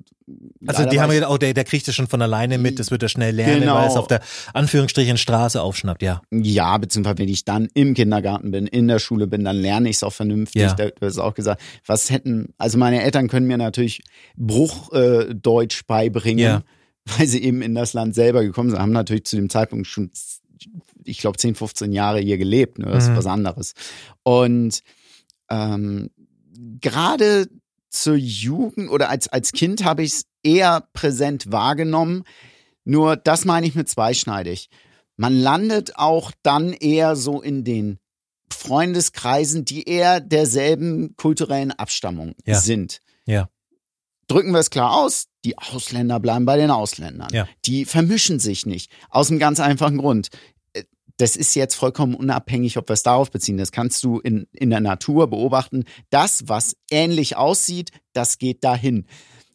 [0.67, 3.03] Also die haben gedacht, oh, der, der kriegt das schon von alleine mit, das wird
[3.03, 3.75] er schnell lernen, Genau.
[3.77, 4.21] weil es auf der
[4.53, 6.21] Anführungsstrichen Straße aufschnappt, ja.
[6.31, 9.97] Ja, beziehungsweise wenn ich dann im Kindergarten bin, in der Schule bin, dann lerne ich
[9.97, 10.63] es auch vernünftig.
[10.63, 10.75] Ja.
[10.75, 14.03] Da- Du hast auch gesagt, was hätten, also meine Eltern können mir natürlich
[14.37, 16.63] Bruchdeutsch äh, beibringen, Ja.
[17.19, 20.11] weil sie eben in das Land selber gekommen sind, haben natürlich zu dem Zeitpunkt schon,
[21.05, 22.79] ich glaube, 10, 15 Jahre hier gelebt.
[22.79, 22.87] Ne?
[22.87, 23.13] Das Mhm.
[23.13, 23.75] ist was anderes.
[24.23, 24.81] Und
[25.51, 26.11] ähm,
[26.81, 27.49] gerade
[27.91, 32.25] zur Jugend oder als, als Kind habe ich es eher präsent wahrgenommen.
[32.85, 34.69] Nur das meine ich mit zweischneidig.
[35.17, 37.99] Man landet auch dann eher so in den
[38.53, 42.61] Freundeskreisen, die eher derselben kulturellen Abstammung Ja.
[42.61, 43.01] sind.
[43.27, 43.49] Ja.
[44.27, 47.29] Drücken wir es klar aus, die Ausländer bleiben bei den Ausländern.
[47.33, 47.47] Ja.
[47.67, 48.91] Die vermischen sich nicht.
[49.11, 50.29] Aus einem ganz einfachen Grund.
[51.17, 53.57] Das ist jetzt vollkommen unabhängig, ob wir es darauf beziehen.
[53.57, 55.85] Das kannst du in, in der Natur beobachten.
[56.11, 59.07] Das, was ähnlich aussieht, das geht dahin.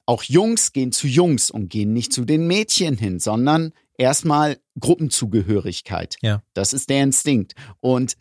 [0.05, 6.15] Auch Jungs gehen zu Jungs und gehen nicht zu den Mädchen hin, sondern erstmal Gruppenzugehörigkeit.
[6.21, 6.41] Ja.
[6.53, 7.53] Das ist der Instinkt.
[7.81, 8.15] Und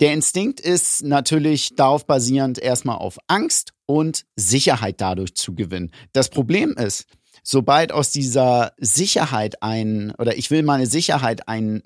[0.00, 5.90] der Instinkt ist natürlich darauf basierend, erstmal auf Angst und Sicherheit dadurch zu gewinnen.
[6.12, 7.06] Das Problem ist,
[7.42, 11.82] sobald aus dieser Sicherheit ein, oder ich will meine Sicherheit ein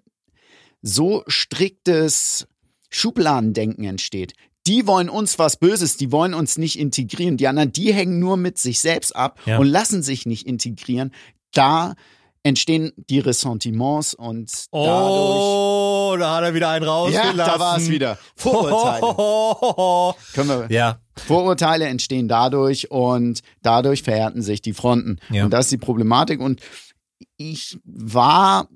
[0.86, 2.46] so striktes
[2.90, 4.34] Schubladendenken entsteht,
[4.66, 7.36] die wollen uns was Böses, die wollen uns nicht integrieren.
[7.36, 9.58] Die anderen, die hängen nur mit sich selbst ab Ja.
[9.58, 11.12] und lassen sich nicht integrieren.
[11.52, 11.94] Da
[12.42, 17.36] entstehen die Ressentiments und dadurch Oh, da hat er wieder einen ja, rausgelassen.
[17.38, 18.18] da war es wieder.
[18.36, 20.14] Vorurteile.
[20.34, 25.18] Können wir, Ja, Vorurteile entstehen dadurch und dadurch verhärten sich die Fronten.
[25.30, 25.44] Ja.
[25.44, 26.40] Und das ist die Problematik.
[26.40, 26.60] Und
[27.36, 28.68] ich war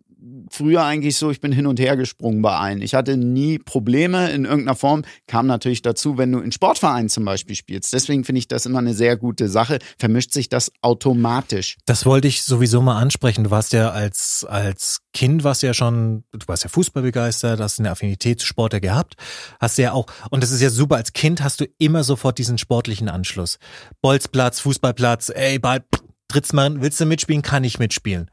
[0.50, 2.82] früher eigentlich so, ich bin hin und her gesprungen bei allen.
[2.82, 5.02] Ich hatte nie Probleme in irgendeiner Form.
[5.26, 7.92] Kam natürlich dazu, wenn du in Sportvereinen zum Beispiel spielst.
[7.92, 9.78] Deswegen finde ich das immer eine sehr gute Sache.
[9.98, 11.76] Vermischt sich das automatisch.
[11.86, 13.44] Das wollte ich sowieso mal ansprechen.
[13.44, 17.78] Du warst ja als, als Kind warst ja schon, du warst ja Fußball begeistert, hast
[17.78, 19.14] eine Affinität zu Sport ja gehabt,
[19.60, 22.58] hast ja auch, und das ist ja super, als Kind hast du immer sofort diesen
[22.58, 23.58] sportlichen Anschluss.
[24.00, 28.30] Bolzplatz, Fußballplatz, ey, Ball, pff, trittst mal, willst du mitspielen, kann ich mitspielen.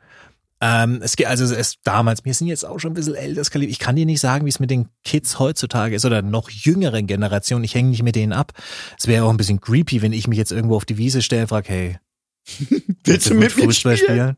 [0.62, 3.80] Ähm, es geht, also es damals, wir sind jetzt auch schon ein bisschen älter, ich
[3.80, 7.64] kann dir nicht sagen, wie es mit den Kids heutzutage ist oder noch jüngeren Generationen,
[7.64, 8.54] ich hänge nicht mit denen ab.
[8.98, 11.44] Es wäre auch ein bisschen creepy, wenn ich mich jetzt irgendwo auf die Wiese stelle
[11.44, 11.98] und frage, hey,
[13.04, 14.38] Willst du mit Fußball spielen?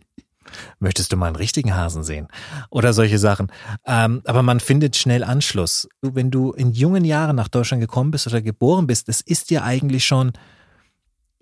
[0.79, 2.27] Möchtest du mal einen richtigen Hasen sehen?
[2.69, 3.51] Oder solche Sachen.
[3.85, 5.89] Ähm, aber man findet schnell Anschluss.
[6.01, 9.63] Wenn du in jungen Jahren nach Deutschland gekommen bist oder geboren bist, das ist ja
[9.63, 10.31] eigentlich schon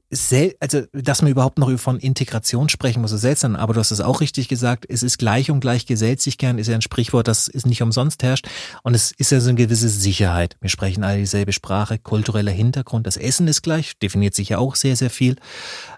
[0.10, 3.92] sel also dass man überhaupt noch von Integration sprechen muss, ist seltsam, aber du hast
[3.92, 6.82] es auch richtig gesagt, es ist gleich und gleich gesellt sich gern, ist ja ein
[6.82, 8.48] Sprichwort, das ist nicht umsonst herrscht
[8.84, 10.58] und es ist ja so eine gewisse Sicherheit.
[10.62, 14.76] Wir sprechen alle dieselbe Sprache, kultureller Hintergrund, das Essen ist gleich, definiert sich ja auch
[14.76, 15.36] sehr, sehr viel.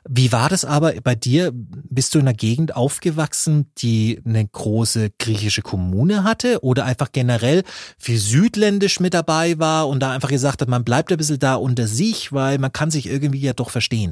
[0.07, 1.51] Wie war das aber bei dir?
[1.53, 7.63] Bist du in einer Gegend aufgewachsen, die eine große griechische Kommune hatte oder einfach generell
[7.97, 11.55] viel südländisch mit dabei war und da einfach gesagt hat, man bleibt ein bisschen da
[11.55, 14.06] unter sich, weil man kann sich irgendwie ja doch verstehen?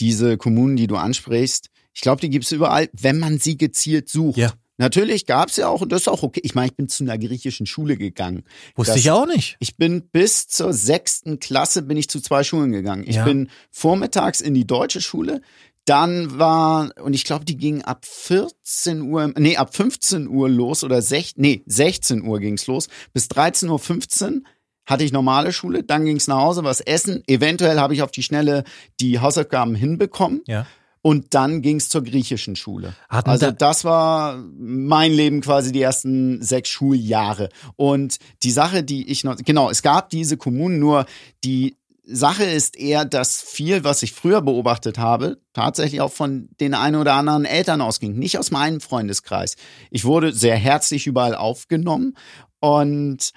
[0.00, 4.08] Diese Kommunen, die du ansprichst, ich glaube, die gibt es überall, wenn man sie gezielt
[4.08, 4.36] sucht.
[4.38, 4.52] Ja.
[4.76, 6.40] Natürlich gab es ja auch, und das ist auch okay.
[6.42, 8.42] Ich meine, ich bin zu einer griechischen Schule gegangen.
[8.74, 9.56] Wusste Das- ich auch nicht.
[9.60, 13.04] Ich bin bis zur sechsten Klasse bin ich zu zwei Schulen gegangen.
[13.06, 13.24] Ich Ja.
[13.24, 15.42] bin vormittags in die deutsche Schule.
[15.84, 20.82] Dann war, und ich glaube, die ging ab 14 Uhr, nee, ab 15 Uhr los
[20.82, 22.88] oder sech, nee, 16 Uhr ging's los.
[23.12, 24.42] Bis 13.15 Uhr
[24.86, 27.22] hatte ich normale Schule, dann ging's nach Hause, was essen.
[27.26, 28.64] Eventuell habe ich auf die Schnelle
[29.00, 30.42] die Hausaufgaben hinbekommen.
[30.46, 30.66] Ja.
[31.00, 32.94] Und dann ging's zur griechischen Schule.
[33.10, 37.50] Hatten also da- das war mein Leben quasi die ersten sechs Schuljahre.
[37.76, 41.04] Und die Sache, die ich noch, genau, es gab diese Kommunen, nur
[41.44, 46.74] die Sache ist eher, dass viel, was ich früher beobachtet habe, tatsächlich auch von den
[46.74, 49.56] ein oder anderen Eltern ausging, nicht aus meinem Freundeskreis.
[49.90, 52.14] Ich wurde sehr herzlich überall aufgenommen
[52.60, 53.32] und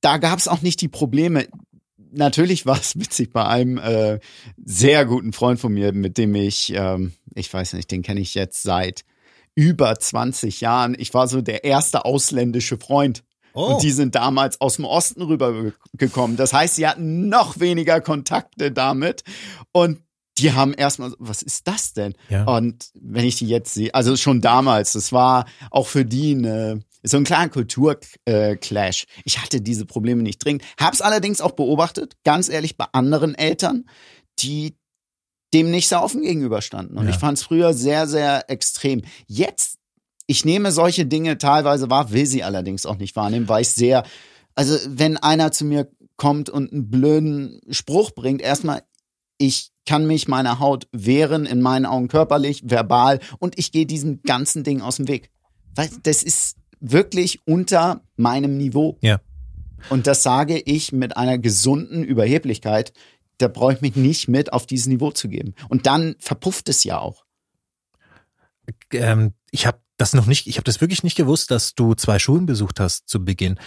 [0.00, 1.46] da gab es auch nicht die Probleme.
[2.12, 4.18] Natürlich war es witzig bei einem äh,
[4.56, 8.34] sehr guten Freund von mir, mit dem ich, ähm, ich weiß nicht, den kenne ich
[8.34, 9.04] jetzt seit
[9.54, 10.96] über 20 Jahren.
[10.98, 13.22] Ich war so der erste ausländische Freund.
[13.52, 13.74] Oh.
[13.74, 16.36] Und die sind damals aus dem Osten rübergekommen.
[16.36, 19.24] Das heißt, sie hatten noch weniger Kontakte damit.
[19.72, 20.00] Und
[20.38, 22.14] die haben erstmal, was ist das denn?
[22.28, 22.44] Ja.
[22.44, 26.80] Und wenn ich die jetzt sehe, also schon damals, das war auch für die eine,
[27.02, 29.06] so ein kleiner Kulturclash.
[29.24, 30.62] Ich hatte diese Probleme nicht dringend.
[30.78, 33.86] Hab's allerdings auch beobachtet, ganz ehrlich, bei anderen Eltern,
[34.38, 34.76] die
[35.52, 36.96] dem nicht so offen gegenüberstanden.
[36.96, 37.10] Und Ja.
[37.10, 39.02] ich fand's früher sehr, sehr extrem.
[39.26, 39.78] Jetzt,
[40.26, 44.04] ich nehme solche Dinge teilweise wahr, will sie allerdings auch nicht wahrnehmen, weil ich sehr,
[44.54, 48.82] also wenn einer zu mir kommt und einen blöden Spruch bringt, erstmal,
[49.38, 54.22] ich kann mich meiner Haut wehren, in meinen Augen körperlich, verbal, und ich gehe diesem
[54.22, 55.30] ganzen Ding aus dem Weg.
[55.74, 58.98] Weil das ist wirklich unter meinem Niveau.
[59.00, 59.20] Ja.
[59.88, 62.92] Und das sage ich mit einer gesunden Überheblichkeit.
[63.38, 65.54] Da brauche ich mich nicht mit auf dieses Niveau zu geben.
[65.68, 67.24] Und dann verpufft es ja auch.
[68.92, 72.18] ähm, ich habe das noch nicht, ich habe das wirklich nicht gewusst, dass du zwei
[72.18, 73.58] Schulen besucht hast zu Beginn.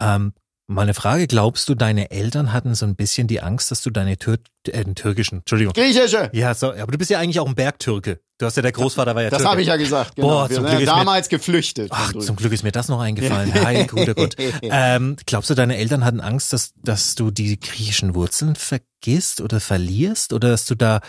[0.00, 0.32] Ähm,
[0.66, 4.18] meine Frage, glaubst du, deine Eltern hatten so ein bisschen die Angst, dass du deine
[4.18, 5.72] Tür äh, türkischen, Entschuldigung.
[5.74, 6.30] Griechische!
[6.32, 8.20] Ja, so, aber du bist ja eigentlich auch ein Bergtürke.
[8.40, 10.16] Du hast ja, der Großvater war ja Das habe ich ja gesagt.
[10.16, 10.28] Genau.
[10.28, 11.90] Boah, Wir zum Glück ja ist mir- damals geflüchtet.
[11.92, 13.52] Ach, zum Glück ist mir das noch eingefallen.
[13.64, 14.34] Heil, guter Gott.
[14.62, 19.60] Ähm, glaubst du, deine Eltern hatten Angst, dass, dass du die griechischen Wurzeln vergisst oder
[19.60, 20.32] verlierst?
[20.32, 21.00] Oder dass du da,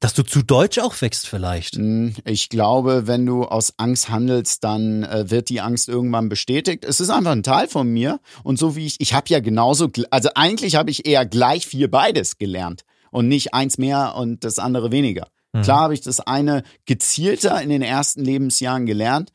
[0.00, 1.76] dass du zu deutsch auch wächst vielleicht?
[1.76, 6.86] Hm, Ich glaube, wenn du aus Angst handelst, dann äh, wird die Angst irgendwann bestätigt.
[6.86, 8.20] Es ist einfach ein Teil von mir.
[8.42, 11.88] Und so wie ich, ich habe ja genauso, also eigentlich habe ich eher gleich viel
[11.88, 12.84] beides gelernt.
[13.10, 15.26] Und nicht eins mehr und das andere weniger.
[15.52, 15.62] Mhm.
[15.62, 19.32] Klar habe ich das eine gezielter in den ersten Lebensjahren gelernt.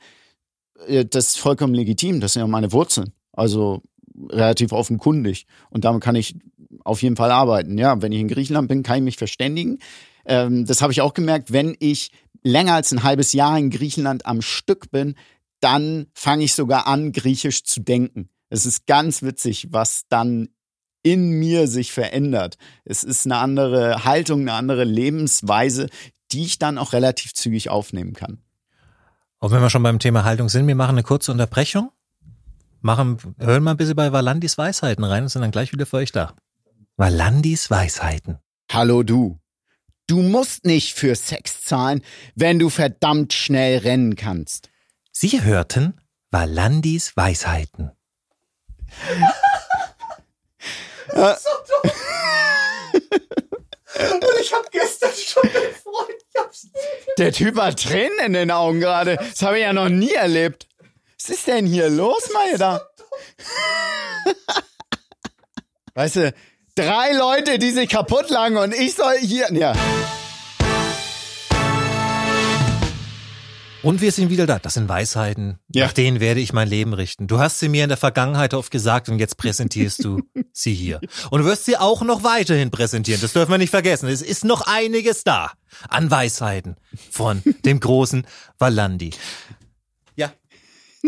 [0.88, 2.20] Äh, Das ist vollkommen legitim.
[2.20, 3.14] Das sind ja meine Wurzeln.
[3.34, 3.82] Also
[4.30, 5.46] relativ offenkundig.
[5.70, 6.36] Und damit kann ich
[6.84, 7.78] auf jeden Fall arbeiten.
[7.78, 9.80] Ja, wenn ich in Griechenland bin, kann ich mich verständigen.
[10.26, 12.12] Ähm, das habe ich auch gemerkt, wenn ich
[12.44, 15.16] länger als ein halbes Jahr in Griechenland am Stück bin,
[15.60, 18.30] dann fange ich sogar an, griechisch zu denken.
[18.50, 20.50] Es ist ganz witzig, was dann
[21.06, 22.58] in mir sich verändert.
[22.84, 25.88] Es ist eine andere Haltung, eine andere Lebensweise,
[26.32, 28.40] die ich dann auch relativ zügig aufnehmen kann.
[29.40, 31.92] Auch wenn wir schon beim Thema Haltung sind, wir machen eine kurze Unterbrechung.
[32.82, 35.98] Machen, hören mal ein bisschen bei Valandis Weisheiten rein und sind dann gleich wieder für
[35.98, 36.34] euch da.
[36.98, 38.40] Valandis Weisheiten.
[38.72, 39.40] Hallo du.
[40.08, 42.02] Du musst nicht für Sex zahlen,
[42.34, 44.72] wenn du verdammt schnell rennen kannst.
[45.12, 47.92] Sie hörten Valandis Weisheiten.
[54.42, 56.10] Ich habe gestern schon einen Freund.
[56.30, 56.68] Ich hab's
[57.18, 59.18] Der Typ hat Tränen in den Augen gerade.
[59.18, 60.68] Das habe ich ja noch nie erlebt.
[61.20, 62.88] Was ist denn hier los, meine da?
[65.96, 66.34] Weißt du,
[66.76, 69.52] drei Leute, die sich kaputt lagen und ich soll hier.
[69.54, 69.74] Ja.
[73.86, 74.58] Und wir sind wieder da.
[74.60, 75.60] Das sind Weisheiten.
[75.70, 75.86] Ja.
[75.86, 77.28] Nach denen werde ich mein Leben richten.
[77.28, 80.22] Du hast sie mir in der Vergangenheit oft gesagt und jetzt präsentierst du
[80.54, 81.00] sie hier.
[81.30, 83.22] Und du wirst sie auch noch weiterhin präsentieren.
[83.22, 84.10] Das dürfen wir nicht vergessen.
[84.10, 85.52] Es ist noch einiges da
[85.88, 86.78] an Weisheiten
[87.12, 88.26] von dem großen
[88.58, 89.12] Valandi.
[90.16, 90.34] Ja.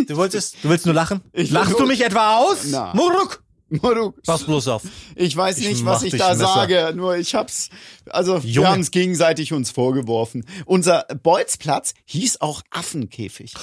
[0.07, 1.21] Du wolltest, du willst nur lachen?
[1.33, 2.65] Ich- Lachst du mich etwa aus?
[2.69, 2.93] Na.
[2.93, 3.43] Muruk!
[3.69, 4.83] Moru, Pass bloß auf.
[5.15, 7.69] Ich weiß Ich nicht, was ich da sage, nur ich hab's,
[8.09, 8.69] also wir Junge.
[8.69, 10.45] haben es gegenseitig uns vorgeworfen.
[10.65, 13.53] Unser Bolzplatz hieß auch Affenkäfig.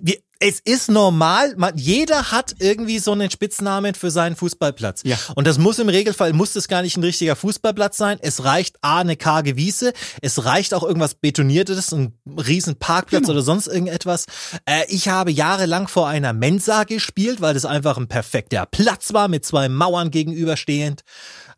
[0.00, 5.02] Wir, es ist normal, man, jeder hat irgendwie so einen Spitznamen für seinen Fußballplatz.
[5.04, 5.16] Ja.
[5.36, 8.18] Und das muss im Regelfall, muss das gar nicht ein richtiger Fußballplatz sein.
[8.20, 13.32] Es reicht A, eine karge Wiese, es reicht auch irgendwas Betoniertes, ein riesen Parkplatz Genau.
[13.34, 14.26] oder sonst irgendetwas.
[14.66, 19.28] Äh, ich habe jahrelang vor einer Mensa gespielt, weil das einfach ein perfekter Platz war,
[19.28, 21.04] mit zwei Mauern gegenüberstehend.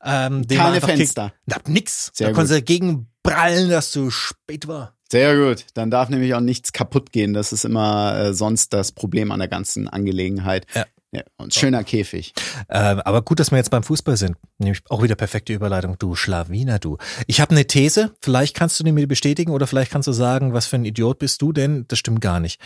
[0.04, 1.32] Ähm, Keine kick- Fenster.
[1.46, 2.12] Na, nix.
[2.14, 4.95] Sehr da konntest du dagegen prallen, dass du spät war.
[5.10, 5.66] Sehr gut.
[5.74, 7.32] Dann darf nämlich auch nichts kaputt gehen.
[7.32, 10.66] Das ist immer äh, sonst das Problem an der ganzen Angelegenheit.
[10.74, 10.84] Ja.
[11.12, 12.34] Ja, und schöner Käfig.
[12.68, 14.36] Ähm, aber gut, dass wir jetzt beim Fußball sind.
[14.58, 15.96] Nämlich auch wieder perfekte Überleitung.
[15.98, 16.98] Du Schlawiner, du.
[17.26, 18.12] Ich habe eine These.
[18.20, 21.18] Vielleicht kannst du die mir bestätigen oder vielleicht kannst du sagen, was für ein Idiot
[21.18, 21.86] bist du denn?
[21.88, 22.60] Das stimmt gar nicht.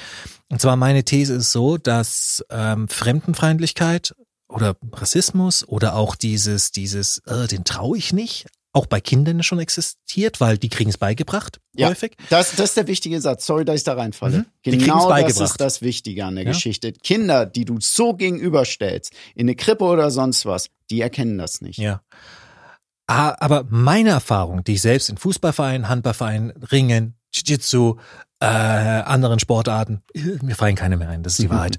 [0.49, 4.15] Und zwar meine These ist so, dass ähm, Fremdenfeindlichkeit
[4.49, 9.59] oder Rassismus oder auch dieses, dieses, äh, den traue ich nicht, auch bei Kindern schon
[9.59, 11.89] existiert, weil die kriegen es beigebracht, Ja.
[11.89, 12.17] häufig.
[12.29, 13.45] Das, das ist der wichtige Satz.
[13.47, 14.39] Sorry, dass ich da reinfalle.
[14.39, 14.47] Mhm.
[14.63, 16.53] Genau das ist das Wichtige an der Ja.
[16.53, 16.93] Geschichte.
[16.93, 21.79] Kinder, die du so gegenüberstellst, in eine Krippe oder sonst was, die erkennen das nicht.
[21.79, 22.03] Ja.
[23.09, 27.97] Ah, Aber meine Erfahrung, die ich selbst in Fußballvereinen, Handballvereinen, Ringen, Jiu-Jitsu,
[28.39, 30.03] äh, anderen Sportarten,
[30.43, 31.77] mir fallen keine mehr ein, das ist die Wahrheit.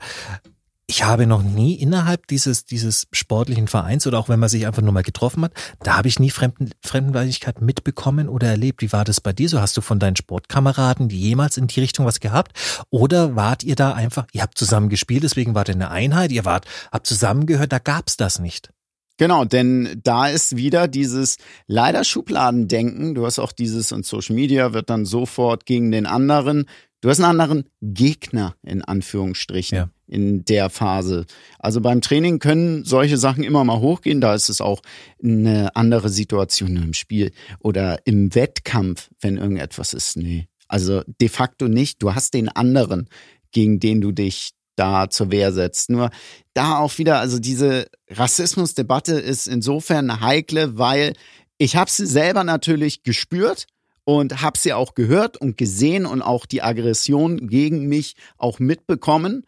[0.88, 4.82] Ich habe noch nie innerhalb dieses, dieses sportlichen Vereins oder auch wenn man sich einfach
[4.82, 8.82] nur mal getroffen hat, da habe ich nie Fremden, Fremdenfeindlichkeit mitbekommen oder erlebt.
[8.82, 9.48] Wie war das bei dir?
[9.48, 12.58] So hast du von deinen Sportkameraden jemals in die Richtung was gehabt?
[12.89, 16.46] Oder wart ihr da einfach, ihr habt zusammen gespielt, deswegen wart ihr eine Einheit, ihr
[16.46, 18.70] wart, habt zusammengehört, da gab's das nicht.
[19.17, 23.13] Genau, denn da ist wieder dieses leider Schubladendenken.
[23.13, 26.65] Du hast auch dieses und Social Media wird dann sofort gegen den anderen.
[27.02, 29.90] Du hast einen anderen Gegner in Anführungsstrichen Ja.
[30.08, 31.26] in der Phase.
[31.58, 34.22] Also beim Training können solche Sachen immer mal hochgehen.
[34.22, 34.82] Da ist es auch
[35.24, 40.16] eine andere Situation im Spiel oder im Wettkampf, wenn irgendetwas ist.
[40.18, 40.48] Nee.
[40.68, 42.02] Also de facto nicht.
[42.04, 43.10] Du hast den anderen,
[43.52, 45.90] gegen den du dich da zur Wehr setzt.
[45.90, 46.12] Nur
[46.54, 51.14] da auch wieder, also diese Rassismusdebatte ist insofern eine heikle, weil
[51.58, 53.66] ich habe sie selber natürlich gespürt
[54.04, 59.46] und habe sie auch gehört und gesehen und auch die Aggression gegen mich auch mitbekommen.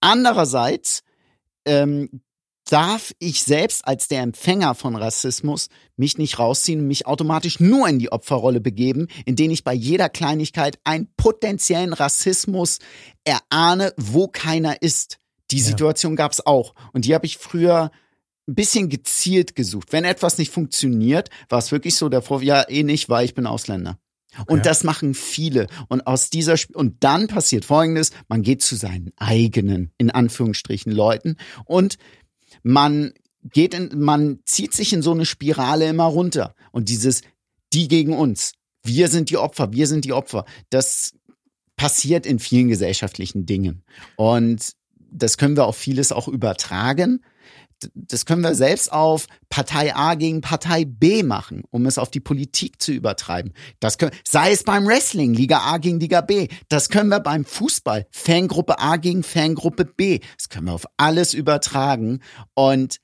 [0.00, 1.02] Andererseits
[1.66, 2.22] ähm,
[2.68, 7.88] darf ich selbst als der Empfänger von Rassismus mich nicht rausziehen und mich automatisch nur
[7.88, 12.78] in die Opferrolle begeben, in denen ich bei jeder Kleinigkeit einen potenziellen Rassismus
[13.24, 15.18] erahne, wo keiner ist.
[15.50, 15.64] Die Ja.
[15.64, 16.74] Situation gab es auch.
[16.92, 17.90] Und die habe ich früher
[18.46, 19.92] ein bisschen gezielt gesucht.
[19.92, 23.34] Wenn etwas nicht funktioniert, war es wirklich so der Vorwurf, ja, eh nicht, weil ich
[23.34, 23.98] bin Ausländer.
[24.46, 24.62] Und Ja.
[24.64, 25.68] das machen viele.
[25.88, 30.92] Und aus dieser, Sp und dann passiert Folgendes, man geht zu seinen eigenen, in Anführungsstrichen,
[30.92, 31.96] Leuten und
[32.62, 33.12] man
[33.44, 36.54] geht in, man zieht sich in so eine Spirale immer runter.
[36.72, 37.22] Und dieses,
[37.72, 38.52] die gegen uns.
[38.82, 40.44] Wir sind die Opfer, wir sind die Opfer.
[40.70, 41.12] Das
[41.76, 43.82] passiert in vielen gesellschaftlichen Dingen.
[44.16, 44.72] Und
[45.10, 47.24] das können wir auf vieles auch übertragen.
[47.94, 52.20] Das können wir selbst auf Partei A gegen Partei B machen, um es auf die
[52.20, 53.52] Politik zu übertreiben.
[53.80, 56.48] Das können, sei es beim Wrestling, Liga A gegen Liga B.
[56.68, 60.20] Das können wir beim Fußball, Fangruppe A gegen Fangruppe B.
[60.36, 62.20] Das können wir auf alles übertragen.
[62.54, 63.00] Und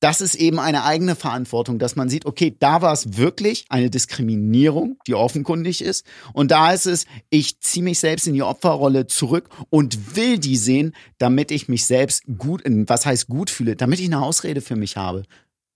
[0.00, 3.90] das ist eben eine eigene Verantwortung, dass man sieht, okay, da war es wirklich eine
[3.90, 6.06] Diskriminierung, die offenkundig ist.
[6.32, 10.56] Und da ist es, ich ziehe mich selbst in die Opferrolle zurück und will die
[10.56, 14.76] sehen, damit ich mich selbst gut, was heißt gut fühle, damit ich eine Ausrede für
[14.76, 15.24] mich habe.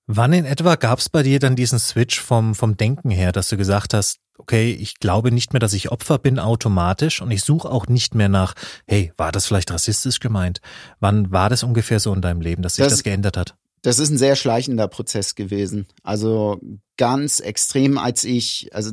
[0.06, 3.48] Wann in etwa gab es bei dir dann diesen Switch vom, vom Denken her, dass
[3.48, 7.42] du gesagt hast, okay, ich glaube nicht mehr, dass ich Opfer bin automatisch und ich
[7.42, 8.54] suche auch nicht mehr nach,
[8.86, 10.60] hey, war das vielleicht rassistisch gemeint?
[11.00, 13.54] Wann war das ungefähr so in deinem Leben, dass sich Das- das, geändert hat?
[13.84, 15.86] Das ist ein sehr schleichender Prozess gewesen.
[16.02, 16.58] Also
[16.96, 18.92] ganz extrem, als ich, also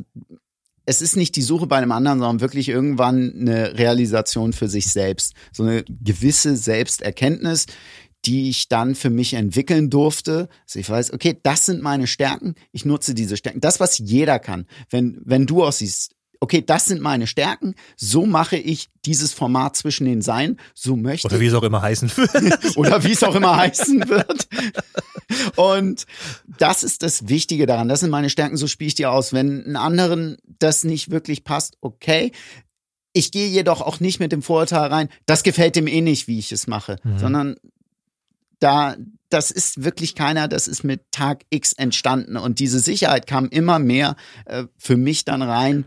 [0.84, 4.92] es ist nicht die Suche bei einem anderen, sondern wirklich irgendwann eine Realisation für sich
[4.92, 5.32] selbst.
[5.50, 7.66] So eine gewisse Selbsterkenntnis,
[8.26, 10.50] die ich dann für mich entwickeln durfte.
[10.66, 12.54] Also ich weiß, okay, das sind meine Stärken.
[12.70, 13.62] Ich nutze diese Stärken.
[13.62, 14.66] Das, was jeder kann.
[14.90, 17.76] Wenn, wenn du aussiehst, okay, das sind meine Stärken.
[17.96, 20.58] So mache ich dieses Format zwischen den Sein.
[20.74, 22.76] So möchte Oder wie es auch immer heißen wird.
[22.76, 24.48] oder wie es auch immer heißen wird.
[25.54, 26.04] Und
[26.58, 27.88] das ist das Wichtige daran.
[27.88, 29.32] Das sind meine Stärken, so spiele ich die aus.
[29.32, 32.32] Wenn einen anderen das nicht wirklich passt, okay.
[33.12, 36.40] Ich gehe jedoch auch nicht mit dem Vorurteil rein, das gefällt dem eh nicht, wie
[36.40, 37.18] ich es mache, Mhm.
[37.18, 37.56] sondern
[38.58, 38.96] da,
[39.28, 42.36] das ist wirklich keiner, das ist mit Tag X entstanden.
[42.36, 45.84] Und diese Sicherheit kam immer mehr äh, für mich dann rein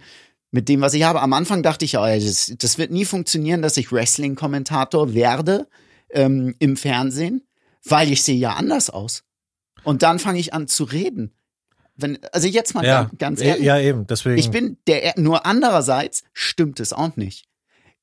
[0.56, 1.22] mit dem, was ich habe.
[1.22, 5.68] Am Anfang dachte ich, oh, ja, das, das wird nie funktionieren, dass ich Wrestling-Kommentator werde
[6.10, 7.46] ähm, im Fernsehen,
[7.84, 9.24] weil ich sehe ja anders aus.
[9.84, 11.34] Und dann fange ich an zu reden.
[11.98, 13.66] Wenn, also jetzt mal ja, ganz, ganz ehrlich.
[13.66, 14.38] ja, eben, deswegen.
[14.38, 17.46] Ich bin der, nur andererseits stimmt es auch nicht.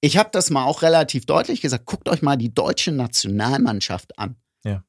[0.02, 1.86] Ich habe das mal auch relativ deutlich gesagt.
[1.86, 4.36] Guckt euch mal die deutsche Nationalmannschaft an.
[4.62, 4.84] Ja.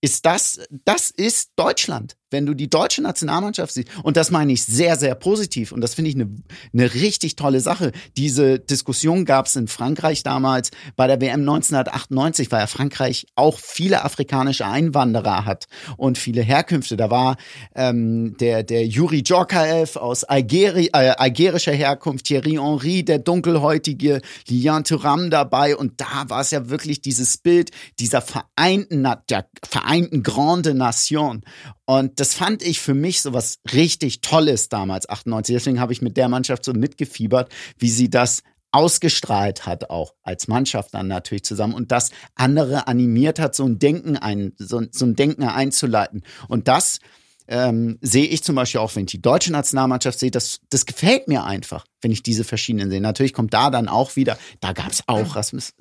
[0.00, 2.16] Ist das, das ist Deutschland.
[2.32, 5.94] Wenn du die deutsche Nationalmannschaft siehst, und das meine ich sehr, sehr positiv, und das
[5.94, 6.30] finde ich eine
[6.72, 7.92] eine richtig tolle Sache.
[8.16, 13.58] Diese Diskussion gab es in Frankreich damals bei der WM 1998, weil ja Frankreich auch
[13.58, 15.66] viele afrikanische Einwanderer hat
[15.96, 16.96] und viele Herkünfte.
[16.96, 17.36] Da war
[17.74, 24.84] ähm, der, der Yuri Djorkaev aus Algeri äh, algerischer Herkunft, Thierry Henry, der dunkelhäutige Lian
[24.84, 25.76] Thuram dabei.
[25.76, 31.42] Und da war es ja wirklich dieses Bild dieser vereinten, der vereinten Grande Nation.
[31.84, 35.56] Und das fand ich für mich so was richtig Tolles damals, 98.
[35.56, 40.46] Deswegen habe ich mit der Mannschaft so mitgefiebert, wie sie das ausgestrahlt hat, auch als
[40.46, 45.04] Mannschaft dann natürlich zusammen und das andere animiert hat, so ein Denken ein, so, so
[45.04, 46.22] ein Denken einzuleiten.
[46.46, 47.00] Und das
[47.48, 51.26] ähm, sehe ich zum Beispiel auch, wenn ich die deutsche Nationalmannschaft sehe, das, das gefällt
[51.26, 53.00] mir einfach, wenn ich diese verschiedenen sehe.
[53.00, 55.72] Natürlich kommt da dann auch wieder, da gab es auch Rassismus.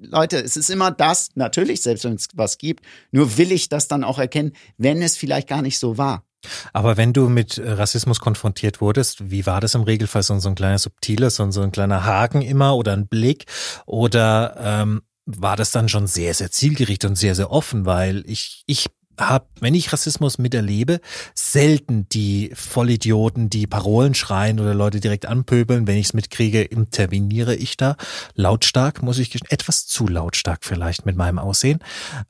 [0.00, 3.86] Leute, es ist immer das, natürlich, selbst wenn es was gibt, nur will ich das
[3.86, 6.24] dann auch erkennen, wenn es vielleicht gar nicht so war.
[6.72, 10.22] Aber wenn du mit äh, Rassismus konfrontiert wurdest, wie war das im Regelfall?
[10.22, 13.44] So, ein kleiner subtiler, so ein kleiner Haken immer oder ein Blick?
[13.84, 18.64] Oder ähm, war das dann schon sehr, sehr zielgerichtet und sehr, sehr offen, weil ich,
[18.66, 18.86] ich
[19.18, 21.00] habe, wenn ich Rassismus miterlebe,
[21.34, 25.86] selten die Vollidioten, die Parolen schreien oder Leute direkt anpöbeln.
[25.86, 27.96] Wenn ich es mitkriege, interveniere ich da
[28.34, 31.80] lautstark, muss ich etwas zu lautstark vielleicht mit meinem Aussehen.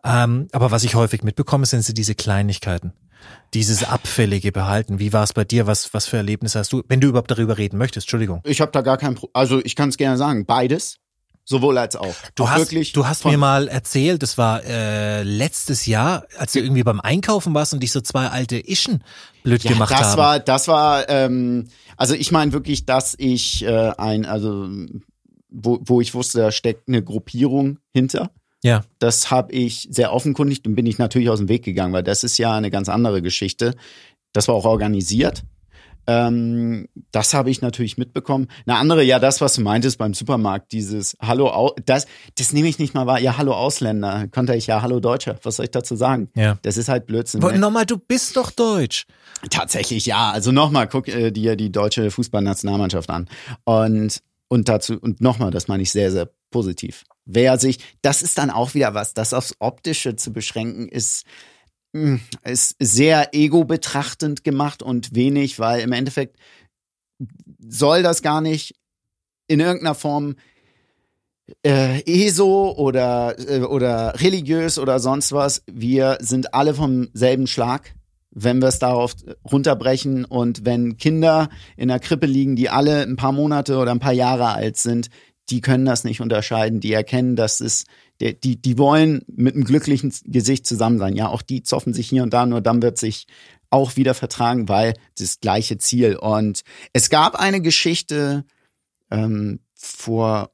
[0.04, 2.92] Ähm, aber was ich häufig mitbekomme, sind so diese Kleinigkeiten.
[3.52, 4.98] Dieses abfällige Behalten.
[4.98, 5.66] Wie war es bei dir?
[5.66, 8.06] Was, was für Erlebnisse hast du, wenn du überhaupt darüber reden möchtest?
[8.06, 8.40] Entschuldigung.
[8.44, 9.32] Ich habe da gar kein Problem.
[9.34, 10.99] Also ich kann es gerne sagen, beides.
[11.50, 12.14] Sowohl als auch.
[12.36, 16.52] Du auch hast, wirklich du hast mir mal erzählt, das war äh, letztes Jahr, als
[16.52, 19.02] du irgendwie beim Einkaufen warst und dich so zwei alte Ischen
[19.42, 20.18] blöd ja, gemacht das haben.
[20.18, 24.68] war, das war, ähm, also ich meine wirklich, dass ich äh, ein, also
[25.50, 28.30] wo, wo ich wusste, da steckt eine Gruppierung hinter.
[28.62, 32.04] ja, Das habe ich sehr offenkundig und bin ich natürlich aus dem Weg gegangen, weil
[32.04, 33.74] das ist ja eine ganz andere Geschichte.
[34.32, 35.42] Das war auch organisiert.
[36.06, 38.48] Ähm, das habe ich natürlich mitbekommen.
[38.66, 42.78] Eine andere, ja, das, was du meintest beim Supermarkt, dieses Hallo, das, das nehme ich
[42.78, 43.20] nicht mal wahr.
[43.20, 45.38] Ja, Hallo Ausländer, konnte ich ja Hallo Deutscher.
[45.42, 46.28] Was soll ich dazu sagen?
[46.34, 46.58] ja.
[46.62, 47.42] Das ist halt Blödsinn.
[47.42, 49.06] Aber Nochmal, du bist doch deutsch.
[49.50, 50.30] Tatsächlich, ja.
[50.30, 53.28] Also nochmal, guck äh, dir die deutsche Fußballnationalmannschaft an.
[53.64, 57.04] Und, und dazu, und nochmal, das meine ich sehr, sehr positiv.
[57.24, 61.24] Wer sich, das ist dann auch wieder was, das aufs Optische zu beschränken, ist,
[62.44, 66.36] ist sehr ego-betrachtend gemacht und wenig, weil im Endeffekt
[67.58, 68.74] soll das gar nicht
[69.48, 70.36] in irgendeiner Form
[71.64, 75.62] äh, ESO oder, äh, oder religiös oder sonst was.
[75.66, 77.94] Wir sind alle vom selben Schlag,
[78.30, 79.14] wenn wir es darauf
[79.50, 80.24] runterbrechen.
[80.24, 84.12] Und wenn Kinder in der Krippe liegen, die alle ein paar Monate oder ein paar
[84.12, 85.08] Jahre alt sind,
[85.50, 86.80] die können das nicht unterscheiden.
[86.80, 87.84] Die erkennen, dass es,
[88.20, 91.16] die, die, die wollen mit einem glücklichen Gesicht zusammen sein.
[91.16, 93.26] Ja, auch die zoffen sich hier und da, nur dann wird sich
[93.70, 96.16] auch wieder vertragen, weil das gleiche Ziel.
[96.16, 98.44] Und es gab eine Geschichte
[99.10, 100.50] ähm, vor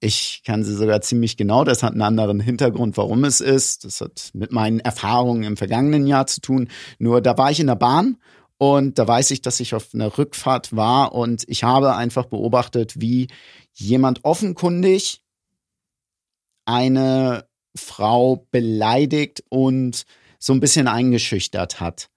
[0.00, 1.64] ich kann sie sogar ziemlich genau.
[1.64, 3.84] Das hat einen anderen Hintergrund, warum es ist.
[3.84, 6.68] Das hat mit meinen Erfahrungen im vergangenen Jahr zu tun.
[6.98, 8.18] Nur da war ich in der Bahn
[8.58, 13.00] und da weiß ich, dass ich auf einer Rückfahrt war und ich habe einfach beobachtet,
[13.00, 13.28] wie
[13.72, 15.23] jemand offenkundig
[16.64, 17.46] eine
[17.76, 20.04] Frau beleidigt und
[20.38, 22.08] so ein bisschen eingeschüchtert hat.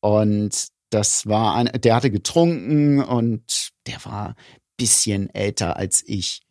[0.00, 4.34] Und das war ein, der hatte getrunken und der war ein
[4.76, 6.42] bisschen älter als ich.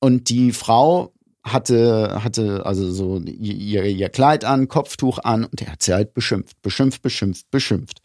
[0.00, 1.12] Und die Frau
[1.44, 6.14] hatte, hatte also so ihr, ihr Kleid an, Kopftuch an und er hat sie halt
[6.14, 8.00] beschimpft, beschimpft, beschimpft, beschimpft.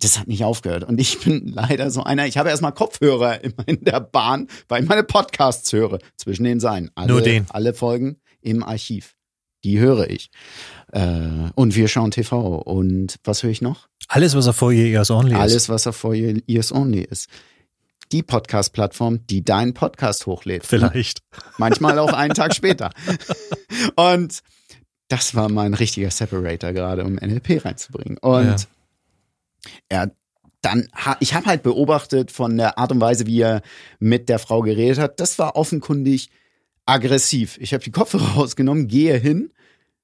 [0.00, 0.84] Das hat nicht aufgehört.
[0.84, 4.82] Und ich bin leider so einer, ich habe erstmal Kopfhörer immer in der Bahn, weil
[4.82, 5.98] ich meine Podcasts höre.
[6.16, 6.90] Zwischen den Seinen.
[6.94, 7.46] Alle, Nur den.
[7.50, 9.14] Alle Folgen im Archiv.
[9.62, 10.30] Die höre ich.
[10.92, 12.56] Äh, und wir schauen TV.
[12.56, 13.88] Und was höre ich noch?
[14.08, 15.40] Alles, was er vor ihr Ears Only ist.
[15.40, 17.28] Alles, was er for your ears only ist.
[18.12, 20.66] Die Podcast-Plattform, die deinen Podcast hochlädt.
[20.66, 21.20] Vielleicht.
[21.58, 22.90] Manchmal auch einen Tag später.
[23.96, 24.40] Und
[25.08, 28.18] das war mein richtiger Separator gerade, um NLP reinzubringen.
[28.18, 28.56] Und Ja.
[29.88, 30.14] Er
[30.62, 30.88] dann,
[31.20, 33.60] ich habe halt beobachtet von der Art und Weise, wie er
[33.98, 36.30] mit der Frau geredet hat, das war offenkundig
[36.86, 37.58] aggressiv.
[37.60, 39.52] Ich habe die Kopfhörer rausgenommen, gehe hin,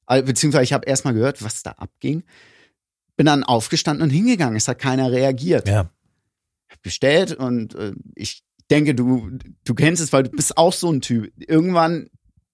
[0.07, 2.25] beziehungsweise ich habe erstmal gehört, was da abging,
[3.17, 4.57] bin dann aufgestanden und hingegangen.
[4.57, 5.91] Es hat keiner reagiert Ja.
[6.83, 9.31] bestellt und äh, ich denke, du,
[9.65, 11.33] du kennst es, weil du bist auch so ein Typ.
[11.39, 12.09] Irgendwann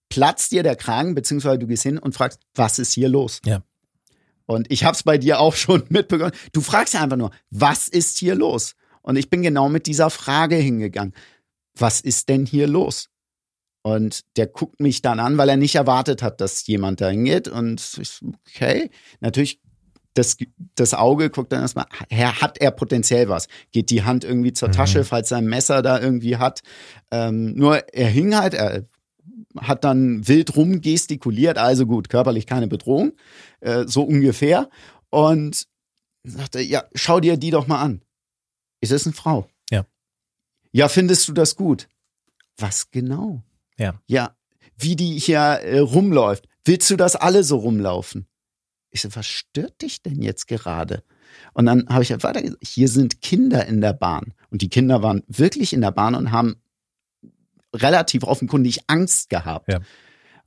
[0.09, 3.41] platzt dir der Kragen, beziehungsweise du gehst hin und fragst, was ist hier los?
[3.45, 3.61] Ja.
[4.47, 6.31] Und ich hab's bei dir auch schon mitbekommen.
[6.53, 8.75] Du fragst ja einfach nur, was ist hier los?
[9.03, 11.13] Und ich bin genau mit dieser Frage hingegangen.
[11.77, 13.09] Was ist denn hier los?
[13.83, 17.47] Und der guckt mich dann an, weil er nicht erwartet hat, dass jemand da hingeht.
[17.47, 18.89] Und ich, okay,
[19.21, 19.61] natürlich
[20.17, 20.35] das,
[20.75, 23.47] das Auge guckt dann erstmal, hat er potenziell was?
[23.71, 24.73] Geht die Hand irgendwie zur Mhm.
[24.73, 26.61] Tasche, falls er ein Messer da irgendwie hat?
[27.11, 28.83] Ähm, nur er hing halt, er
[29.61, 33.13] hat dann wild rumgestikuliert, also gut, körperlich keine Bedrohung,
[33.61, 34.69] äh, so ungefähr.
[35.09, 35.67] Und
[36.23, 38.01] sagte, ja, schau dir die doch mal an.
[38.81, 39.47] Ist es eine Frau?
[39.71, 39.85] Ja.
[40.71, 41.87] Ja, findest du das gut?
[42.57, 43.43] Was genau?
[43.77, 44.01] Ja.
[44.07, 44.35] Ja,
[44.77, 46.47] wie die hier äh, rumläuft.
[46.65, 48.27] Willst du, dass alle so rumlaufen?
[48.91, 51.03] Ich so, was stört dich denn jetzt gerade?
[51.53, 54.33] Und dann habe ich halt weiter gesagt, hier sind Kinder in der Bahn.
[54.49, 56.61] Und die Kinder waren wirklich in der Bahn und haben
[57.75, 59.71] relativ offenkundig Angst gehabt.
[59.71, 59.79] Ja.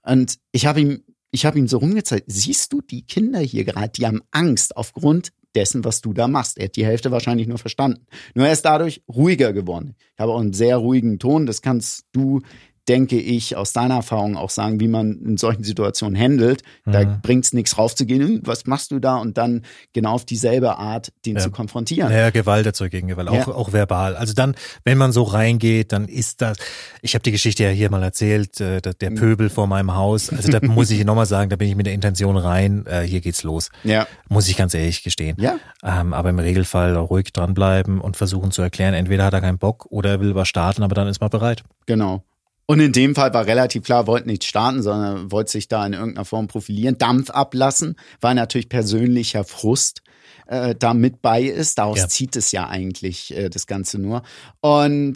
[0.02, 3.90] Und ich habe ihm, ich habe ihm so rumgezeigt, siehst du die Kinder hier gerade,
[3.90, 6.58] die haben Angst aufgrund dessen, was du da machst.
[6.58, 8.06] Er hat die Hälfte wahrscheinlich nur verstanden.
[8.34, 9.96] Nur er ist dadurch ruhiger geworden.
[10.14, 12.40] Ich habe auch einen sehr ruhigen Ton, das kannst du,
[12.90, 16.64] denke ich, aus deiner Erfahrung auch sagen, wie man in solchen Situationen handelt.
[16.84, 17.20] Da Mhm.
[17.22, 19.16] bringt es nichts raufzugehen, "Hm, was machst du da?
[19.18, 19.62] Und dann
[19.92, 21.40] genau auf dieselbe Art den Ja.
[21.40, 22.10] zu konfrontieren.
[22.12, 23.48] Ja, Gewalt erzeugt gegen Gewalt, auch, Ja.
[23.48, 24.16] auch verbal.
[24.16, 26.56] Also dann, wenn man so reingeht, dann ist das,
[27.00, 30.30] ich habe die Geschichte ja hier mal erzählt, äh, der- der Pöbel vor meinem Haus.
[30.30, 33.20] Also da muss ich nochmal sagen, da bin ich mit der Intention rein, äh, hier
[33.20, 33.70] geht's los.
[33.84, 34.08] Ja.
[34.28, 35.36] Muss ich ganz ehrlich gestehen.
[35.38, 35.58] Ja.
[35.84, 39.86] Ähm, aber im Regelfall ruhig dranbleiben und versuchen zu erklären, entweder hat er keinen Bock
[39.90, 41.62] oder er will was starten, aber dann ist man bereit.
[41.86, 42.24] Genau.
[42.70, 45.92] Und in dem Fall war relativ klar, wollte nicht starten, sondern wollte sich da in
[45.92, 50.02] irgendeiner Form profilieren, Dampf ablassen, weil natürlich persönlicher Frust
[50.46, 51.78] äh, da mit bei ist.
[51.78, 52.08] Daraus Ja.
[52.08, 54.22] zieht es ja eigentlich äh, das Ganze nur.
[54.60, 55.14] Und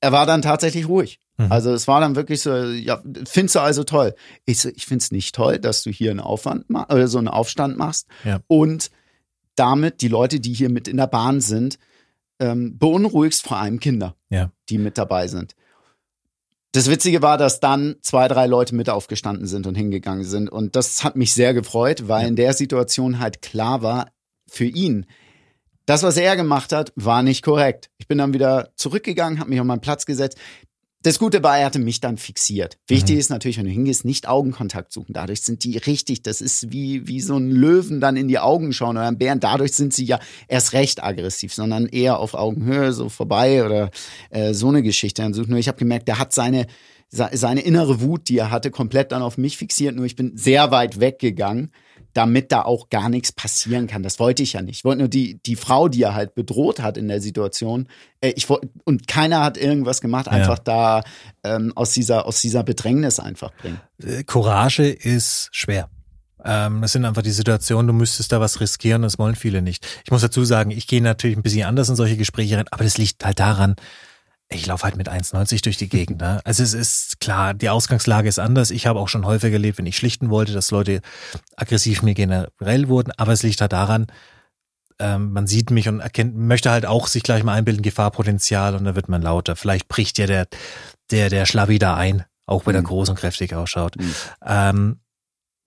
[0.00, 1.20] er war dann tatsächlich ruhig.
[1.36, 1.52] Mhm.
[1.52, 4.14] Also es war dann wirklich so, ja, findest du also toll?
[4.44, 7.78] Ich so, ich find's nicht toll, dass du hier einen Aufwand oder so einen Aufstand
[7.78, 8.40] machst Ja.
[8.48, 8.90] und
[9.54, 11.78] damit die Leute, die hier mit in der Bahn sind,
[12.40, 14.50] ähm, beunruhigst vor allem Kinder Ja.
[14.70, 15.54] die mit dabei sind.
[16.72, 20.48] Das Witzige war, dass dann zwei, drei Leute mit aufgestanden sind und hingegangen sind.
[20.50, 22.28] Und das hat mich sehr gefreut, weil Ja.
[22.28, 24.10] in der Situation halt klar war,
[24.48, 25.06] für ihn,
[25.84, 27.90] das, was er gemacht hat, war nicht korrekt.
[27.98, 30.38] Ich bin dann wieder zurückgegangen, habe mich auf meinen Platz gesetzt.
[31.02, 32.78] Das Gute war, er hatte mich dann fixiert.
[32.86, 33.20] Wichtig Mhm.
[33.20, 35.12] ist natürlich, wenn du hingehst, nicht Augenkontakt suchen.
[35.12, 38.72] Dadurch sind die richtig, das ist wie, wie so ein Löwen dann in die Augen
[38.72, 39.40] schauen oder ein Bären.
[39.40, 43.90] Dadurch sind sie ja erst recht aggressiv, sondern eher auf Augenhöhe, so vorbei oder
[44.30, 45.22] äh, so eine Geschichte.
[45.22, 46.66] Dann sucht nur, ich habe gemerkt, der hat seine,
[47.08, 49.96] se- seine innere Wut, die er hatte, komplett dann auf mich fixiert.
[49.96, 51.72] Nur ich bin sehr weit weggegangen,
[52.14, 54.02] damit da auch gar nichts passieren kann.
[54.02, 54.78] Das wollte ich ja nicht.
[54.78, 57.88] Ich wollte nur die, die Frau, die er halt bedroht hat in der Situation,
[58.20, 60.32] äh, ich wollte, und keiner hat irgendwas gemacht, Ja.
[60.32, 61.02] einfach da
[61.44, 63.80] ähm, aus, dieser, aus dieser Bedrängnis einfach bringen.
[64.02, 65.88] Äh, Courage ist schwer.
[66.44, 69.86] Ähm, das sind einfach die Situationen, du müsstest da was riskieren, das wollen viele nicht.
[70.04, 72.84] Ich muss dazu sagen, ich gehe natürlich ein bisschen anders in solche Gespräche rein, aber
[72.84, 73.76] das liegt halt daran,
[74.48, 76.20] ich laufe halt mit 1,90 durch die Gegend.
[76.20, 76.40] Ne?
[76.44, 78.70] Also es ist klar, die Ausgangslage ist anders.
[78.70, 81.00] Ich habe auch schon häufiger erlebt, wenn ich schlichten wollte, dass Leute
[81.56, 84.06] aggressiv mir generell wurden, aber es liegt halt daran,
[84.98, 88.84] ähm, man sieht mich und erkennt, möchte halt auch sich gleich mal einbilden, Gefahrpotenzial und
[88.84, 89.56] da wird man lauter.
[89.56, 90.46] Vielleicht bricht ja der,
[91.10, 92.86] der, der Schlabbi da ein, auch wenn er Mhm.
[92.86, 93.96] groß und kräftig ausschaut.
[93.96, 94.14] Mhm.
[94.44, 95.00] Ähm,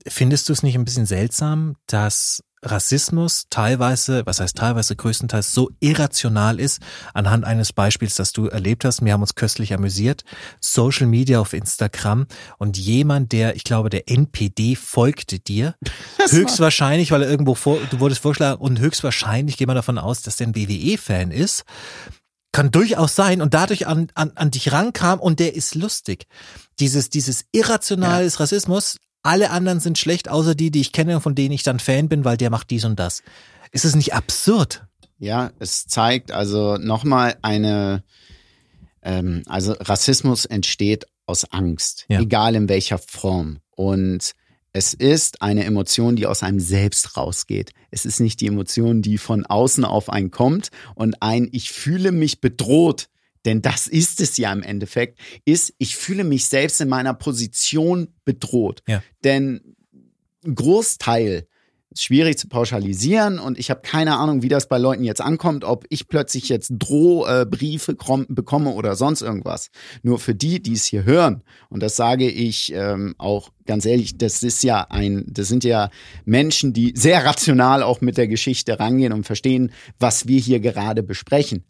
[0.07, 5.70] findest du es nicht ein bisschen seltsam, dass Rassismus teilweise, was heißt teilweise größtenteils so
[5.80, 6.82] irrational ist,
[7.13, 9.05] anhand eines Beispiels, das du erlebt hast.
[9.05, 10.24] Wir haben uns köstlich amüsiert.
[10.59, 12.26] Social Media auf Instagram
[12.57, 15.76] und jemand, der, ich glaube, der NPD folgte dir.
[16.30, 20.38] höchstwahrscheinlich, weil er irgendwo vor, du wurdest vorgeschlagen und höchstwahrscheinlich gehen wir davon aus, dass
[20.38, 21.63] der ein WWE-Fan ist.
[22.51, 26.26] Kann durchaus sein und dadurch an, an, an dich rankam und der ist lustig.
[26.80, 31.36] Dieses, dieses irrationales Rassismus, alle anderen sind schlecht, außer die, die ich kenne und von
[31.36, 33.23] denen ich dann Fan bin, weil der macht dies und das.
[33.71, 34.86] Ist es nicht absurd?
[35.17, 38.03] Ja, es zeigt also nochmal eine,
[39.01, 42.19] ähm, also Rassismus entsteht aus Angst, Ja.
[42.21, 43.59] egal in welcher Form.
[43.76, 44.32] Und
[44.73, 47.71] es ist eine Emotion, die aus einem selbst rausgeht.
[47.91, 52.11] Es ist nicht die Emotion, die von außen auf einen kommt und ein, ich fühle
[52.11, 53.07] mich bedroht.
[53.45, 58.09] Denn das ist es ja im Endeffekt, ist, ich fühle mich selbst in meiner Position
[58.25, 58.81] bedroht.
[58.87, 59.03] Ja.
[59.23, 59.75] Denn
[60.43, 61.47] ein Großteil
[61.91, 65.63] ist schwierig zu pauschalisieren und ich habe keine Ahnung, wie das bei Leuten jetzt ankommt,
[65.63, 69.69] ob ich plötzlich jetzt Drohbriefe krom- bekomme oder sonst irgendwas.
[70.03, 74.17] Nur für die, die es hier hören, und das sage ich ähm, auch ganz ehrlich,
[74.17, 75.89] das ist ja ein, das sind ja
[76.25, 81.01] Menschen, die sehr rational auch mit der Geschichte rangehen und verstehen, was wir hier gerade
[81.01, 81.63] besprechen.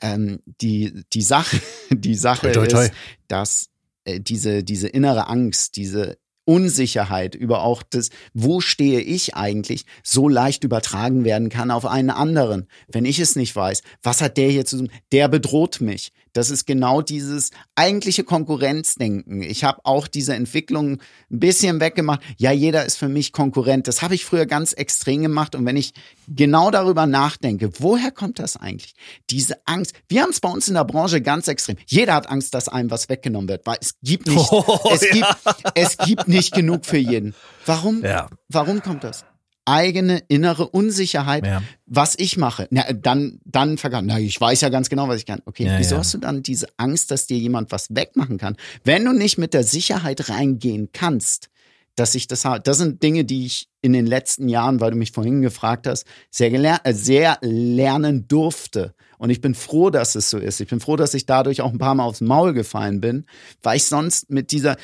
[0.00, 2.84] Ähm, die, die Sache, die Sache Toi, toi, toi.
[2.84, 2.92] ist,
[3.26, 3.68] dass
[4.04, 6.18] äh, diese, diese innere Angst, diese
[6.48, 12.08] Unsicherheit über auch das, wo stehe ich eigentlich, so leicht übertragen werden kann auf einen
[12.08, 12.68] anderen.
[12.88, 14.90] Wenn ich es nicht weiß, was hat der hier zu tun?
[15.12, 16.10] Der bedroht mich.
[16.38, 19.42] Das ist genau dieses eigentliche Konkurrenzdenken.
[19.42, 21.00] Ich habe auch diese Entwicklung
[21.32, 22.20] ein bisschen weggemacht.
[22.36, 23.88] Ja, jeder ist für mich Konkurrent.
[23.88, 25.56] Das habe ich früher ganz extrem gemacht.
[25.56, 25.94] Und wenn ich
[26.28, 28.94] genau darüber nachdenke, woher kommt das eigentlich?
[29.30, 29.94] Diese Angst.
[30.08, 31.74] Wir haben es bei uns in der Branche ganz extrem.
[31.86, 35.10] Jeder hat Angst, dass einem was weggenommen wird, weil es gibt nicht, Oh, es, ja.
[35.10, 37.34] gibt, es gibt nicht genug für jeden.
[37.66, 38.04] Warum?
[38.04, 38.30] Ja.
[38.48, 39.24] Warum kommt das?
[39.68, 41.62] Eigene innere Unsicherheit, Ja.
[41.86, 42.66] was ich mache.
[42.70, 44.08] Na, dann, dann vergangen.
[44.08, 45.40] Na, ich weiß ja ganz genau, was ich kann.
[45.44, 46.00] Okay, Ja, wieso ja.
[46.00, 48.56] hast du dann diese Angst, dass dir jemand was wegmachen kann?
[48.84, 51.48] Wenn du nicht mit der Sicherheit reingehen kannst,
[51.96, 52.60] dass ich das habe.
[52.60, 56.06] Das sind Dinge, die ich in den letzten Jahren, weil du mich vorhin gefragt hast,
[56.30, 58.94] sehr, geler äh, sehr lernen durfte.
[59.18, 60.60] Und ich bin froh, dass es so ist.
[60.60, 63.26] Ich bin froh, dass ich dadurch auch ein paar Mal aufs Maul gefallen bin,
[63.64, 64.76] weil ich sonst mit dieser,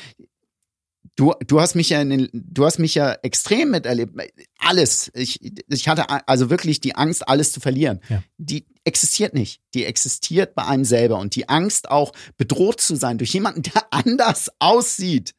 [1.15, 4.13] Du, du hast mich ja in den, du hast mich ja extrem miterlebt.
[4.57, 5.11] Alles.
[5.13, 5.39] Ich,
[5.69, 8.01] ich hatte also wirklich die Angst, alles zu verlieren.
[8.09, 8.21] Ja.
[8.37, 9.61] Die existiert nicht.
[9.73, 11.17] Die existiert bei einem selber.
[11.17, 15.33] Und die Angst auch bedroht zu sein durch jemanden, der anders aussieht.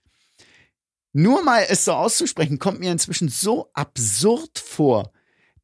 [1.13, 5.13] Nur mal es so auszusprechen, kommt mir inzwischen so absurd vor,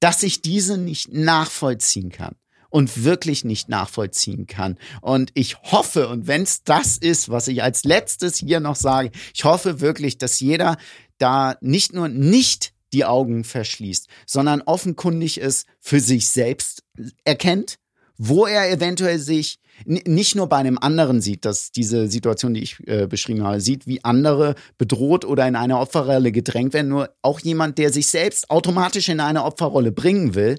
[0.01, 2.35] dass ich diese nicht nachvollziehen kann
[2.73, 4.79] und wirklich nicht nachvollziehen kann.
[5.03, 9.11] Und ich hoffe, und wenn es das ist, was ich als letztes hier noch sage,
[9.35, 10.79] ich hoffe wirklich, dass jeder
[11.18, 16.83] da nicht nur nicht die Augen verschließt, sondern offenkundig es für sich selbst
[17.25, 17.77] erkennt,
[18.16, 22.87] wo er eventuell sich nicht nur bei einem anderen sieht, dass diese Situation, die ich
[22.87, 27.41] äh, beschrieben habe, sieht, wie andere bedroht oder in eine Opferrolle gedrängt werden, nur auch
[27.41, 30.59] jemand, der sich selbst automatisch in eine Opferrolle bringen will,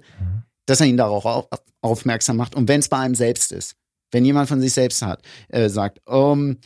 [0.66, 1.48] dass er ihn darauf au-
[1.82, 2.56] aufmerksam macht.
[2.56, 3.76] Und wenn es bei einem selbst ist,
[4.12, 6.58] wenn jemand von sich selbst hat, äh, sagt, um,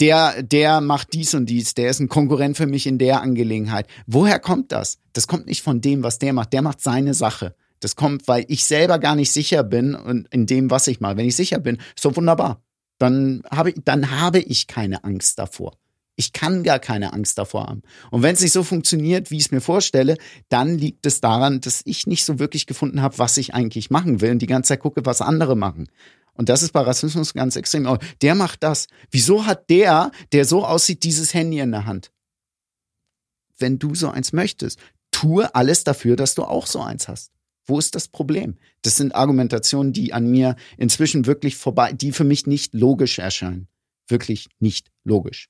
[0.00, 3.86] der, der macht dies und dies, der ist ein Konkurrent für mich in der Angelegenheit.
[4.06, 4.98] Woher kommt das?
[5.14, 6.52] Das kommt nicht von dem, was der macht.
[6.52, 7.54] Der macht seine Sache.
[7.80, 11.16] Das kommt, weil ich selber gar nicht sicher bin und in dem, was ich mache.
[11.16, 12.62] Wenn ich sicher bin, ist doch wunderbar.
[12.98, 15.76] Dann habe dann habe ich keine Angst davor.
[16.16, 17.82] Ich kann gar keine Angst davor haben.
[18.10, 20.16] Und wenn es nicht so funktioniert, wie ich es mir vorstelle,
[20.48, 24.22] dann liegt es daran, dass ich nicht so wirklich gefunden habe, was ich eigentlich machen
[24.22, 25.88] will und die ganze Zeit gucke, was andere machen.
[26.32, 27.86] Und das ist bei Rassismus ganz extrem.
[27.86, 28.88] Oh, Der macht das.
[29.10, 32.12] Wieso hat der, der so aussieht, dieses Handy in der Hand?
[33.58, 34.78] Wenn du so eins möchtest,
[35.10, 37.32] tue alles dafür, dass du auch so eins hast.
[37.66, 38.58] Wo ist das Problem?
[38.82, 43.68] Das sind Argumentationen, die an mir inzwischen wirklich vorbei, die für mich nicht logisch erscheinen.
[44.08, 45.48] Wirklich nicht logisch.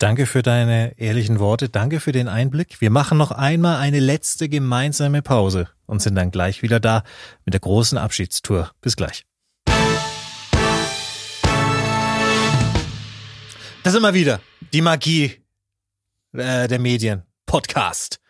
[0.00, 1.68] Danke für deine ehrlichen Worte.
[1.68, 2.80] Danke für den Einblick.
[2.80, 7.04] Wir machen noch einmal eine letzte gemeinsame Pause und sind dann gleich wieder da
[7.44, 8.70] mit der großen Abschiedstour.
[8.80, 9.26] Bis gleich.
[13.82, 14.40] Das immer wieder.
[14.72, 15.36] Die Magie
[16.32, 17.24] äh, der Medien.
[17.44, 18.20] Podcast.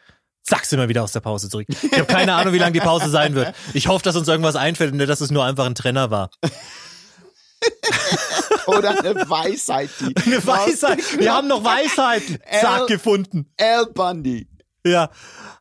[0.42, 1.68] Zack, sind wir wieder aus der Pause zurück.
[1.68, 3.54] Ich habe keine Ahnung, wie lange die Pause sein wird.
[3.74, 6.30] Ich hoffe, dass uns irgendwas einfällt und nicht, dass es nur einfach ein Trenner war.
[8.66, 10.14] Oder eine Weisheit, die.
[10.16, 11.18] Eine Weisheit.
[11.18, 12.38] Wir haben noch Weisheiten.
[12.60, 13.52] Zack, gefunden.
[13.58, 14.46] Al Bundy.
[14.84, 15.10] Ja.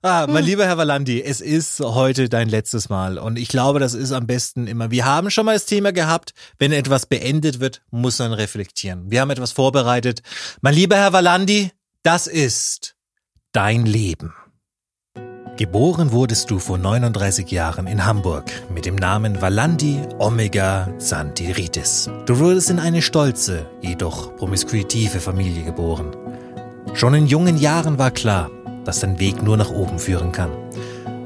[0.02, 3.94] Ah, mein lieber Herr Valandi, es ist heute dein letztes Mal und ich glaube, das
[3.94, 4.92] ist am besten immer.
[4.92, 9.12] Wir haben schon mal das Thema gehabt, wenn etwas beendet wird, muss man reflektieren.
[9.12, 10.22] Wir haben etwas vorbereitet.
[10.62, 11.72] Mein lieber Herr Valandi,
[12.04, 12.96] das ist
[13.52, 14.34] dein Leben.
[15.60, 22.10] Geboren wurdest du vor 39 Jahren in Hamburg mit dem Namen Valandi Omega Xanthiritis.
[22.26, 26.16] Du wurdest in eine stolze, jedoch promiskuitive Familie geboren.
[26.94, 28.50] Schon in jungen Jahren war klar,
[28.86, 30.52] dass dein Weg nur nach oben führen kann.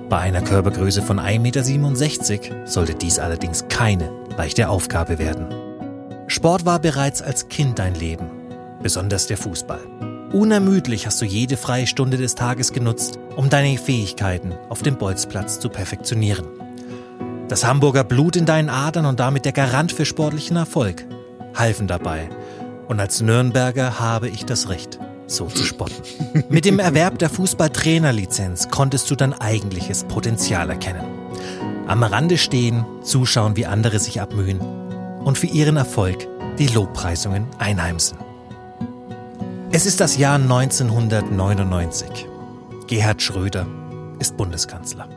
[0.10, 5.46] Bei einer Körpergröße von 1,67 Meter sollte dies allerdings keine leichte Aufgabe werden.
[6.26, 8.32] Sport war bereits als Kind dein Leben,
[8.82, 10.13] besonders der Fußball.
[10.34, 15.60] Unermüdlich hast du jede freie Stunde des Tages genutzt, um deine Fähigkeiten auf dem Bolzplatz
[15.60, 16.48] zu perfektionieren.
[17.50, 21.06] Das Hamburger Blut in deinen Adern und damit der Garant für sportlichen Erfolg
[21.54, 22.30] halfen dabei.
[22.88, 26.02] Und als Nürnberger habe ich das Recht, so zu spotten.
[26.50, 31.06] Mit dem Erwerb der Fußballtrainerlizenz konntest du dein eigentliches Potenzial erkennen.
[31.86, 34.60] Am Rande stehen, zuschauen, wie andere sich abmühen
[35.24, 36.28] und für ihren Erfolg
[36.58, 38.23] die Lobpreisungen einheimsen.
[39.76, 42.28] Es ist das Jahr 1999.
[42.86, 43.66] Gerhard Schröder
[44.20, 45.10] ist Bundeskanzler.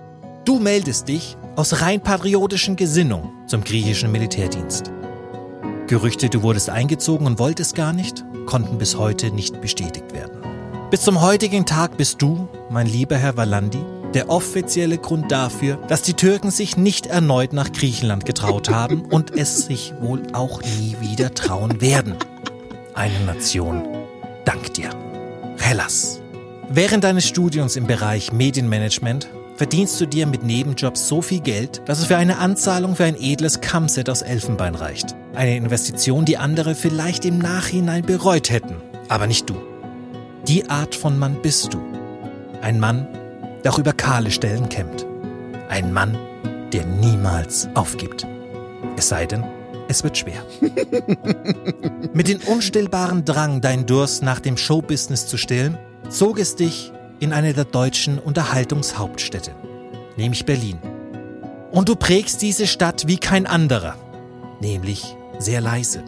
[0.46, 4.90] Du meldest dich aus rein patriotischen Gesinnung zum griechischen Militärdienst.
[5.88, 10.40] Gerüchte, du wurdest eingezogen und wolltest gar nicht, konnten bis heute nicht bestätigt werden.
[10.90, 13.84] Bis zum heutigen Tag bist du, mein lieber Herr Valandi,
[14.14, 19.36] der offizielle Grund dafür, dass die Türken sich nicht erneut nach Griechenland getraut haben und
[19.36, 22.14] es sich wohl auch nie wieder trauen werden.
[22.94, 23.95] Eine Nation
[24.46, 24.88] dankt dir.
[25.58, 26.22] Hellas.
[26.70, 31.98] Während deines Studiums im Bereich Medienmanagement verdienst du dir mit Nebenjobs so viel Geld, dass
[31.98, 35.14] es für eine Anzahlung für ein edles Kammset aus Elfenbein reicht.
[35.34, 38.76] Eine Investition, die andere vielleicht im Nachhinein bereut hätten,
[39.08, 39.56] aber nicht du.
[40.46, 41.80] Die Art von Mann bist du.
[42.62, 43.06] Ein Mann,
[43.64, 45.06] der auch über kahle Stellen kämmt.
[45.68, 46.16] Ein Mann,
[46.72, 48.26] der niemals aufgibt.
[48.96, 49.44] Es sei denn,
[49.88, 50.44] es wird schwer.
[52.12, 55.78] Mit dem unstillbaren Drang, deinen Durst nach dem Showbusiness zu stillen,
[56.08, 59.52] zog es dich in eine der deutschen Unterhaltungshauptstädte,
[60.16, 60.78] nämlich Berlin.
[61.70, 63.96] Und du prägst diese Stadt wie kein anderer,
[64.60, 66.02] nämlich sehr leise.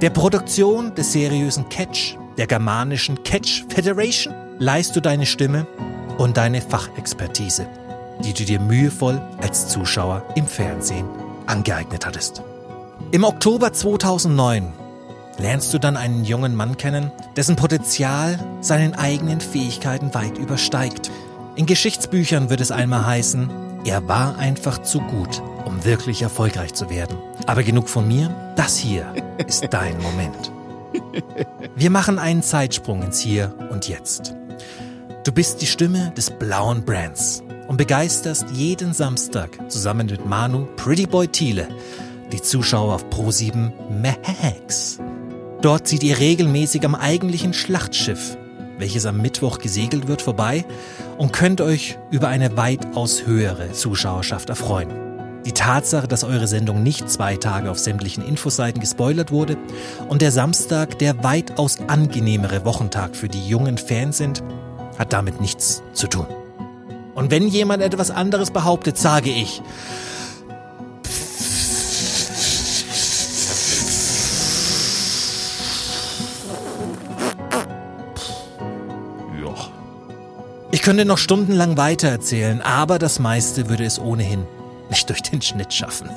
[0.00, 5.66] Der Produktion des seriösen Catch, der germanischen Catch Federation, leihst du deine Stimme
[6.18, 7.66] und deine Fachexpertise,
[8.24, 11.06] die du dir mühevoll als Zuschauer im Fernsehen
[11.46, 12.42] angeeignet hattest.
[13.12, 14.72] Im Oktober 2009
[15.36, 21.10] lernst du dann einen jungen Mann kennen, dessen Potenzial seinen eigenen Fähigkeiten weit übersteigt.
[21.54, 23.50] In Geschichtsbüchern wird es einmal heißen,
[23.84, 27.18] er war einfach zu gut, um wirklich erfolgreich zu werden.
[27.46, 29.12] Aber genug von mir, das hier
[29.46, 30.50] ist dein Moment.
[31.76, 34.34] Wir machen einen Zeitsprung ins Hier und Jetzt.
[35.24, 41.06] Du bist die Stimme des blauen Brands und begeisterst jeden Samstag zusammen mit Manu Pretty
[41.06, 41.68] Boy Thiele
[42.32, 44.98] die Zuschauer auf Pro7 Max.
[45.60, 48.36] Dort zieht ihr regelmäßig am eigentlichen Schlachtschiff,
[48.78, 50.64] welches am Mittwoch gesegelt wird, vorbei
[51.18, 54.90] und könnt euch über eine weitaus höhere Zuschauerschaft erfreuen.
[55.44, 59.56] Die Tatsache, dass eure Sendung nicht zwei Tage auf sämtlichen Infoseiten gespoilert wurde
[60.08, 64.42] und der Samstag der weitaus angenehmere Wochentag für die jungen Fans sind,
[64.98, 66.26] hat damit nichts zu tun.
[67.14, 69.62] Und wenn jemand etwas anderes behauptet, sage ich,
[80.82, 84.48] Ich könnte noch stundenlang weitererzählen, aber das meiste würde es ohnehin
[84.90, 86.10] nicht durch den Schnitt schaffen.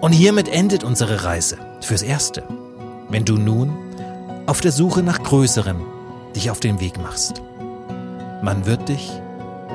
[0.00, 2.44] Und hiermit endet unsere Reise fürs Erste.
[3.10, 3.76] Wenn du nun
[4.46, 5.84] auf der Suche nach Größerem
[6.34, 7.42] dich auf den Weg machst.
[8.40, 9.12] Man wird dich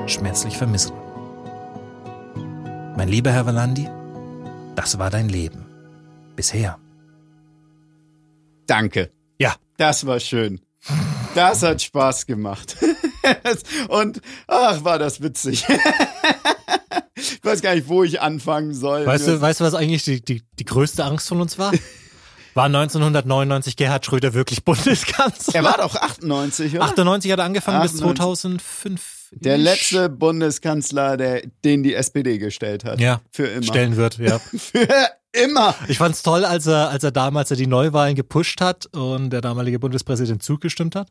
[0.06, 0.96] schmerzlich vermissen.
[2.96, 3.88] Mein lieber Herr Valandi,
[4.74, 5.66] das war dein Leben.
[6.34, 6.80] Bisher.
[8.66, 9.12] Danke.
[9.38, 9.54] Ja.
[9.76, 10.60] Das war schön.
[11.34, 12.76] Das hat Spaß gemacht.
[13.88, 15.64] Und ach, war das witzig.
[17.14, 19.06] Ich weiß gar nicht, wo ich anfangen soll.
[19.06, 21.72] Weißt du, weißt du, was eigentlich die, die, die größte Angst von uns war?
[22.54, 25.54] War 1999 Gerhard Schröder wirklich Bundeskanzler?
[25.54, 26.86] er war doch 98, oder?
[26.86, 27.92] 98 hat er angefangen 98.
[27.92, 29.28] bis 2005.
[29.30, 32.98] Der letzte Bundeskanzler, der, den die SPD gestellt hat.
[32.98, 33.20] Ja.
[33.30, 33.62] Für immer.
[33.62, 34.40] stellen wird, ja.
[34.40, 34.88] Für
[35.32, 35.74] immer.
[35.88, 39.78] Ich fand's toll, als er, als er damals die Neuwahlen gepusht hat und der damalige
[39.78, 41.08] Bundespräsident zugestimmt hat.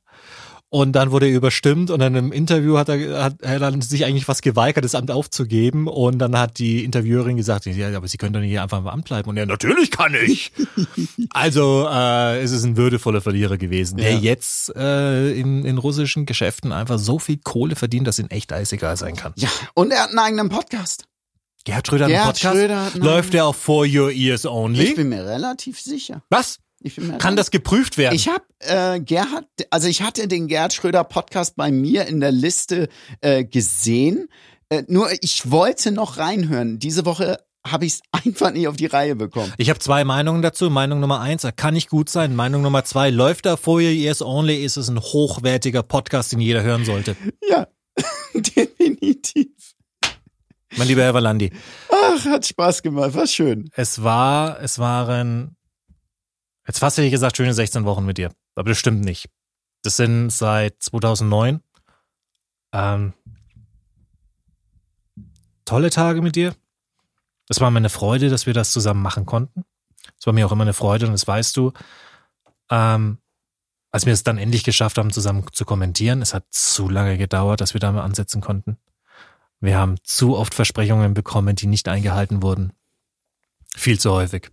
[0.69, 4.03] Und dann wurde er überstimmt und dann im Interview hat er, hat er dann sich
[4.03, 5.87] eigentlich was geweigert, das Amt aufzugeben.
[5.87, 8.87] Und dann hat die Interviewerin gesagt, ja, aber Sie können doch nicht hier einfach im
[8.87, 9.29] Amt bleiben.
[9.29, 10.51] Und er, natürlich kann ich.
[11.29, 14.17] also äh, es ist ein würdevoller Verlierer gewesen, der Ja.
[14.19, 18.97] jetzt äh, in, in russischen Geschäften einfach so viel Kohle verdient, dass ihm echt eisegal
[18.97, 19.31] sein kann.
[19.37, 21.05] Ja, und er hat einen eigenen Podcast.
[21.67, 22.55] Gerhard Schröder hat einen Gerhard Podcast.
[22.55, 24.83] Schröder hat einen- Läuft der auch For Your Ears Only?
[24.85, 26.23] Ich bin mir relativ sicher.
[26.29, 26.59] Was?
[27.19, 28.15] Kann das geprüft werden?
[28.15, 32.31] Ich habe äh, Gerhard, also ich hatte den Gerhard Schröder Podcast bei mir in der
[32.31, 32.87] Liste
[33.19, 34.29] äh, gesehen.
[34.69, 36.79] Äh, nur ich wollte noch reinhören.
[36.79, 39.51] Diese Woche habe ich es einfach nicht auf die Reihe bekommen.
[39.57, 40.69] Ich habe zwei Meinungen dazu.
[40.69, 42.33] Meinung Nummer eins, er kann nicht gut sein.
[42.33, 46.39] Meinung Nummer zwei, läuft da For Your Ears Only, ist es ein hochwertiger Podcast, den
[46.39, 47.17] jeder hören sollte.
[47.49, 47.67] Ja,
[48.33, 49.47] definitiv.
[50.77, 51.51] Mein lieber Herr Valandi,
[51.91, 53.69] Ach, hat Spaß gemacht, war schön.
[53.73, 55.55] es war, es waren,
[56.67, 58.31] jetzt fast hätte ich gesagt, schöne 16 Wochen mit dir.
[58.55, 59.29] Aber das stimmt nicht.
[59.83, 61.61] Das sind seit 2009.
[62.73, 63.13] Ähm,
[65.65, 66.55] tolle Tage mit dir.
[67.49, 69.63] Es war mir eine Freude, dass wir das zusammen machen konnten.
[70.19, 71.71] Es war mir auch immer eine Freude und das weißt du.
[72.69, 73.19] Ähm,
[73.91, 77.61] als wir es dann endlich geschafft haben, zusammen zu kommentieren, es hat zu lange gedauert,
[77.61, 78.77] dass wir da mal ansetzen konnten.
[79.59, 82.73] Wir haben zu oft Versprechungen bekommen, die nicht eingehalten wurden.
[83.75, 84.49] Viel zu häufig.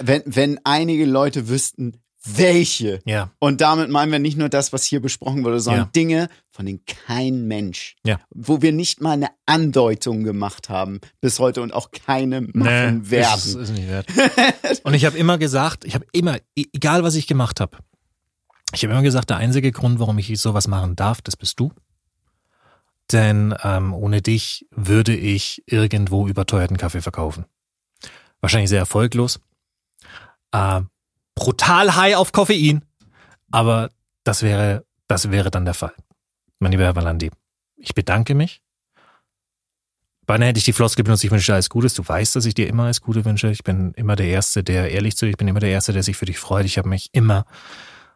[0.00, 3.00] Wenn, wenn einige Leute wüssten, welche.
[3.04, 3.30] Ja.
[3.38, 5.90] Und damit meinen wir nicht nur das, was hier besprochen wurde, sondern Ja.
[5.94, 8.18] Dinge, von denen kein Mensch, Ja.
[8.30, 13.10] wo wir nicht mal eine Andeutung gemacht haben bis heute und auch keine machen Nee,
[13.10, 13.38] werden.
[13.38, 14.06] Ist, ist nicht wert.
[14.84, 17.78] Und ich habe immer gesagt, ich habe immer, e- egal was ich gemacht habe,
[18.74, 21.70] ich habe immer gesagt, der einzige Grund, warum ich sowas machen darf, das bist du.
[23.12, 27.46] Denn ähm, ohne dich würde ich irgendwo überteuerten Kaffee verkaufen.
[28.40, 29.40] Wahrscheinlich sehr erfolglos.
[30.52, 30.82] Äh,
[31.34, 32.84] brutal high auf Koffein.
[33.50, 33.90] Aber
[34.24, 35.94] das wäre, das wäre dann der Fall.
[36.58, 37.30] Mein lieber Herr Valandi,
[37.76, 38.60] ich bedanke mich.
[40.26, 41.94] Beinahe hätte ich die Floskel benutzt, ich wünsche dir alles Gutes.
[41.94, 43.50] Du weißt, dass ich dir immer alles Gute wünsche.
[43.50, 46.02] Ich bin immer der Erste, der ehrlich zu dir, ich bin immer der Erste, der
[46.02, 46.66] sich für dich freut.
[46.66, 47.46] Ich habe mich immer,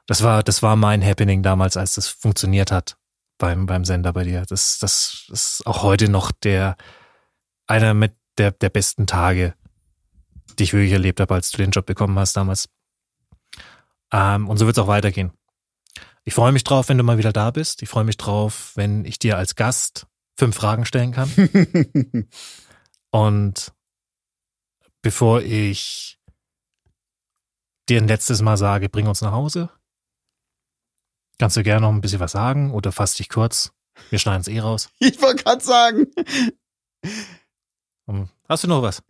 [0.06, 2.98] das war, das war mein Happening damals, als das funktioniert hat
[3.38, 4.44] beim, beim Sender bei dir.
[4.46, 6.76] Das, das ist auch heute noch der,
[7.66, 9.54] einer mit der, der besten Tage,
[10.58, 12.68] die ich wirklich erlebt habe, als du den Job bekommen hast damals.
[14.12, 15.32] Ähm, und so wird es auch weitergehen.
[16.24, 17.82] Ich freue mich drauf, wenn du mal wieder da bist.
[17.82, 20.06] Ich freue mich drauf, wenn ich dir als Gast
[20.36, 21.30] fünf Fragen stellen kann.
[23.10, 23.72] Und
[25.02, 26.18] bevor ich
[27.88, 29.70] dir ein letztes Mal sage, bring uns nach Hause,
[31.38, 33.72] kannst du gerne noch ein bisschen was sagen oder fass dich kurz.
[34.10, 34.88] Wir schneiden es eh raus.
[34.98, 36.06] ich wollte gerade sagen,
[38.48, 39.02] hast du noch was?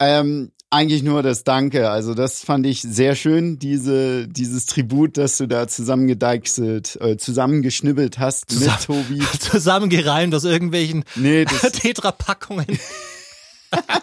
[0.00, 1.90] ähm, eigentlich nur das Danke.
[1.90, 8.18] Also das fand ich sehr schön, diese, dieses Tribut, das du da zusammengedeichselt, äh, zusammengeschnibbelt
[8.18, 9.38] hast Zusammen- mit Tobi.
[9.40, 12.66] Zusammengereimt aus irgendwelchen Nee, Tetrapackungen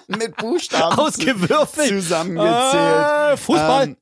[0.07, 1.87] mit Buchstaben ausgewürfelt.
[1.89, 3.33] zusammengezählt.
[3.33, 3.83] Äh, Fußball.
[3.89, 3.97] Ähm,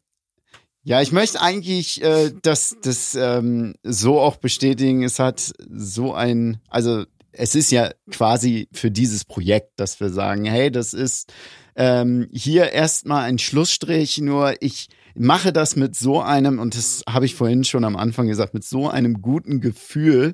[0.84, 5.04] ja, ich möchte eigentlich äh, das, das ähm, so auch bestätigen.
[5.04, 10.46] Es hat so ein, also es ist ja quasi für dieses Projekt, dass wir sagen,
[10.46, 11.32] hey, das ist
[11.76, 17.26] ähm, hier erstmal ein Schlussstrich, nur ich mache das mit so einem, und das habe
[17.26, 20.34] ich vorhin schon am Anfang gesagt, mit so einem guten Gefühl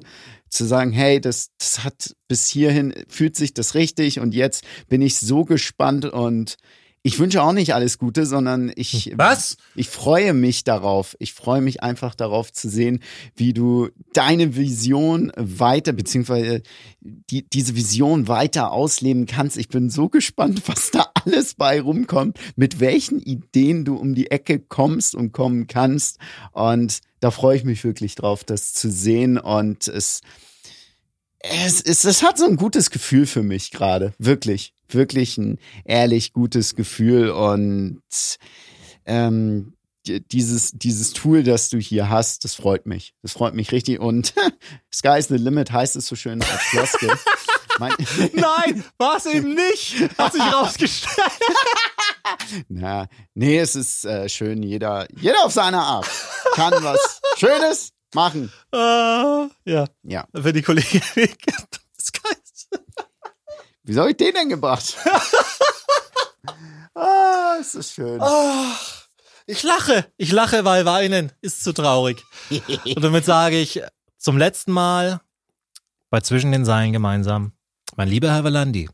[0.50, 5.02] zu sagen, hey, das, das hat bis hierhin, fühlt sich das richtig und jetzt bin
[5.02, 6.58] ich so gespannt und
[7.02, 9.56] ich wünsche auch nicht alles Gute, sondern ich, Was?
[9.76, 11.16] ich freue mich darauf.
[11.20, 13.00] Ich freue mich einfach darauf zu sehen,
[13.36, 16.62] wie du deine Vision weiter, beziehungsweise
[17.00, 19.58] die, diese Vision weiter ausleben kannst.
[19.58, 24.30] Ich bin so gespannt, was da alles bei rumkommt, mit welchen Ideen du um die
[24.30, 26.18] Ecke kommst und kommen kannst.
[26.52, 29.38] Und da freue ich mich wirklich drauf, das zu sehen.
[29.38, 30.20] Und es,
[31.40, 34.14] es, es, es hat so ein gutes Gefühl für mich gerade.
[34.18, 34.74] Wirklich.
[34.94, 37.30] Wirklich ein ehrlich gutes Gefühl.
[37.32, 38.02] Und
[39.06, 39.74] ähm,
[40.08, 43.14] die- dieses, dieses Tool, das du hier hast, das freut mich.
[43.22, 44.00] Das freut mich richtig.
[44.00, 44.34] Und
[44.94, 47.10] Sky is the limit heißt es so schön als Floskel.
[48.34, 49.96] Nein, war es eben nicht.
[50.18, 51.18] Hat sich rausgestellt.
[52.68, 54.64] na, nee, es ist äh, schön.
[54.64, 56.06] Jeder, jeder auf seine Art
[56.56, 58.52] kann was Schönes machen.
[58.74, 58.78] Äh,
[59.72, 60.28] ja, Ja.
[60.36, 61.02] für die Kollegin.
[61.96, 62.12] Das
[63.90, 63.96] ist geil.
[63.96, 64.96] Wie habe ich den denn gebracht?
[66.96, 68.20] ah, es ist schön.
[68.22, 69.08] Ach,
[69.46, 70.06] ich lache.
[70.18, 72.24] Ich lache, weil weinen ist zu traurig.
[72.50, 73.82] Und damit sage ich
[74.18, 75.22] zum letzten Mal
[76.10, 77.54] bei Zwischen den Seilen gemeinsam,
[77.96, 78.90] mein lieber Herr Valandi,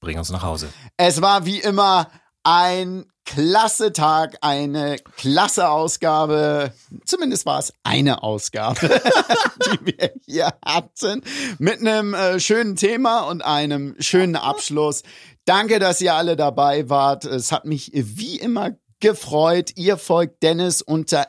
[0.00, 0.72] bring uns nach Hause.
[0.96, 2.10] Es war wie immer
[2.42, 6.72] ein klasse Tag, eine klasse Ausgabe.
[7.04, 8.80] Zumindest war es eine Ausgabe,
[9.66, 11.22] die wir hier hatten.
[11.58, 15.02] Mit einem äh, schönen Thema und einem schönen Abschluss.
[15.44, 17.24] Danke, dass ihr alle dabei wart.
[17.24, 19.72] Es hat mich wie immer gefreut.
[19.76, 21.26] Ihr folgt Dennis unter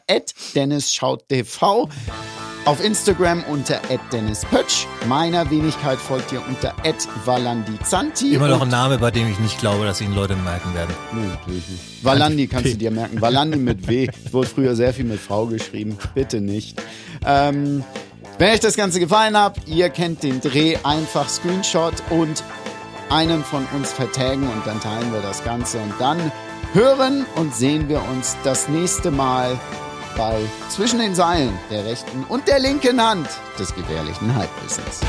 [0.54, 1.90] @dennisschaut.tv.
[2.64, 3.82] Auf Instagram unter
[4.14, 4.86] @dennispötsch.
[5.08, 6.76] Meiner Wenigkeit folgt ihr unter
[7.26, 8.36] @valandizanti.
[8.36, 10.94] Immer noch ein Name, bei dem ich nicht glaube, dass ihn Leute merken werden.
[11.12, 12.04] Nee, natürlich nicht.
[12.04, 13.20] Valandi kannst du dir merken.
[13.20, 14.08] Valandi mit W.
[14.26, 15.98] Es wurde früher sehr viel mit V geschrieben.
[16.14, 16.80] Bitte nicht.
[17.26, 17.84] Ähm,
[18.38, 22.44] wenn euch das Ganze gefallen hat, ihr kennt den Dreh, einfach Screenshot und
[23.10, 26.32] einen von uns vertaggen und dann teilen wir das Ganze und dann
[26.74, 29.60] hören und sehen wir uns das nächste Mal
[30.18, 33.28] bei Zwischen den Seilen der rechten und der linken Hand
[33.60, 35.02] des gefährlichen Halbwissens.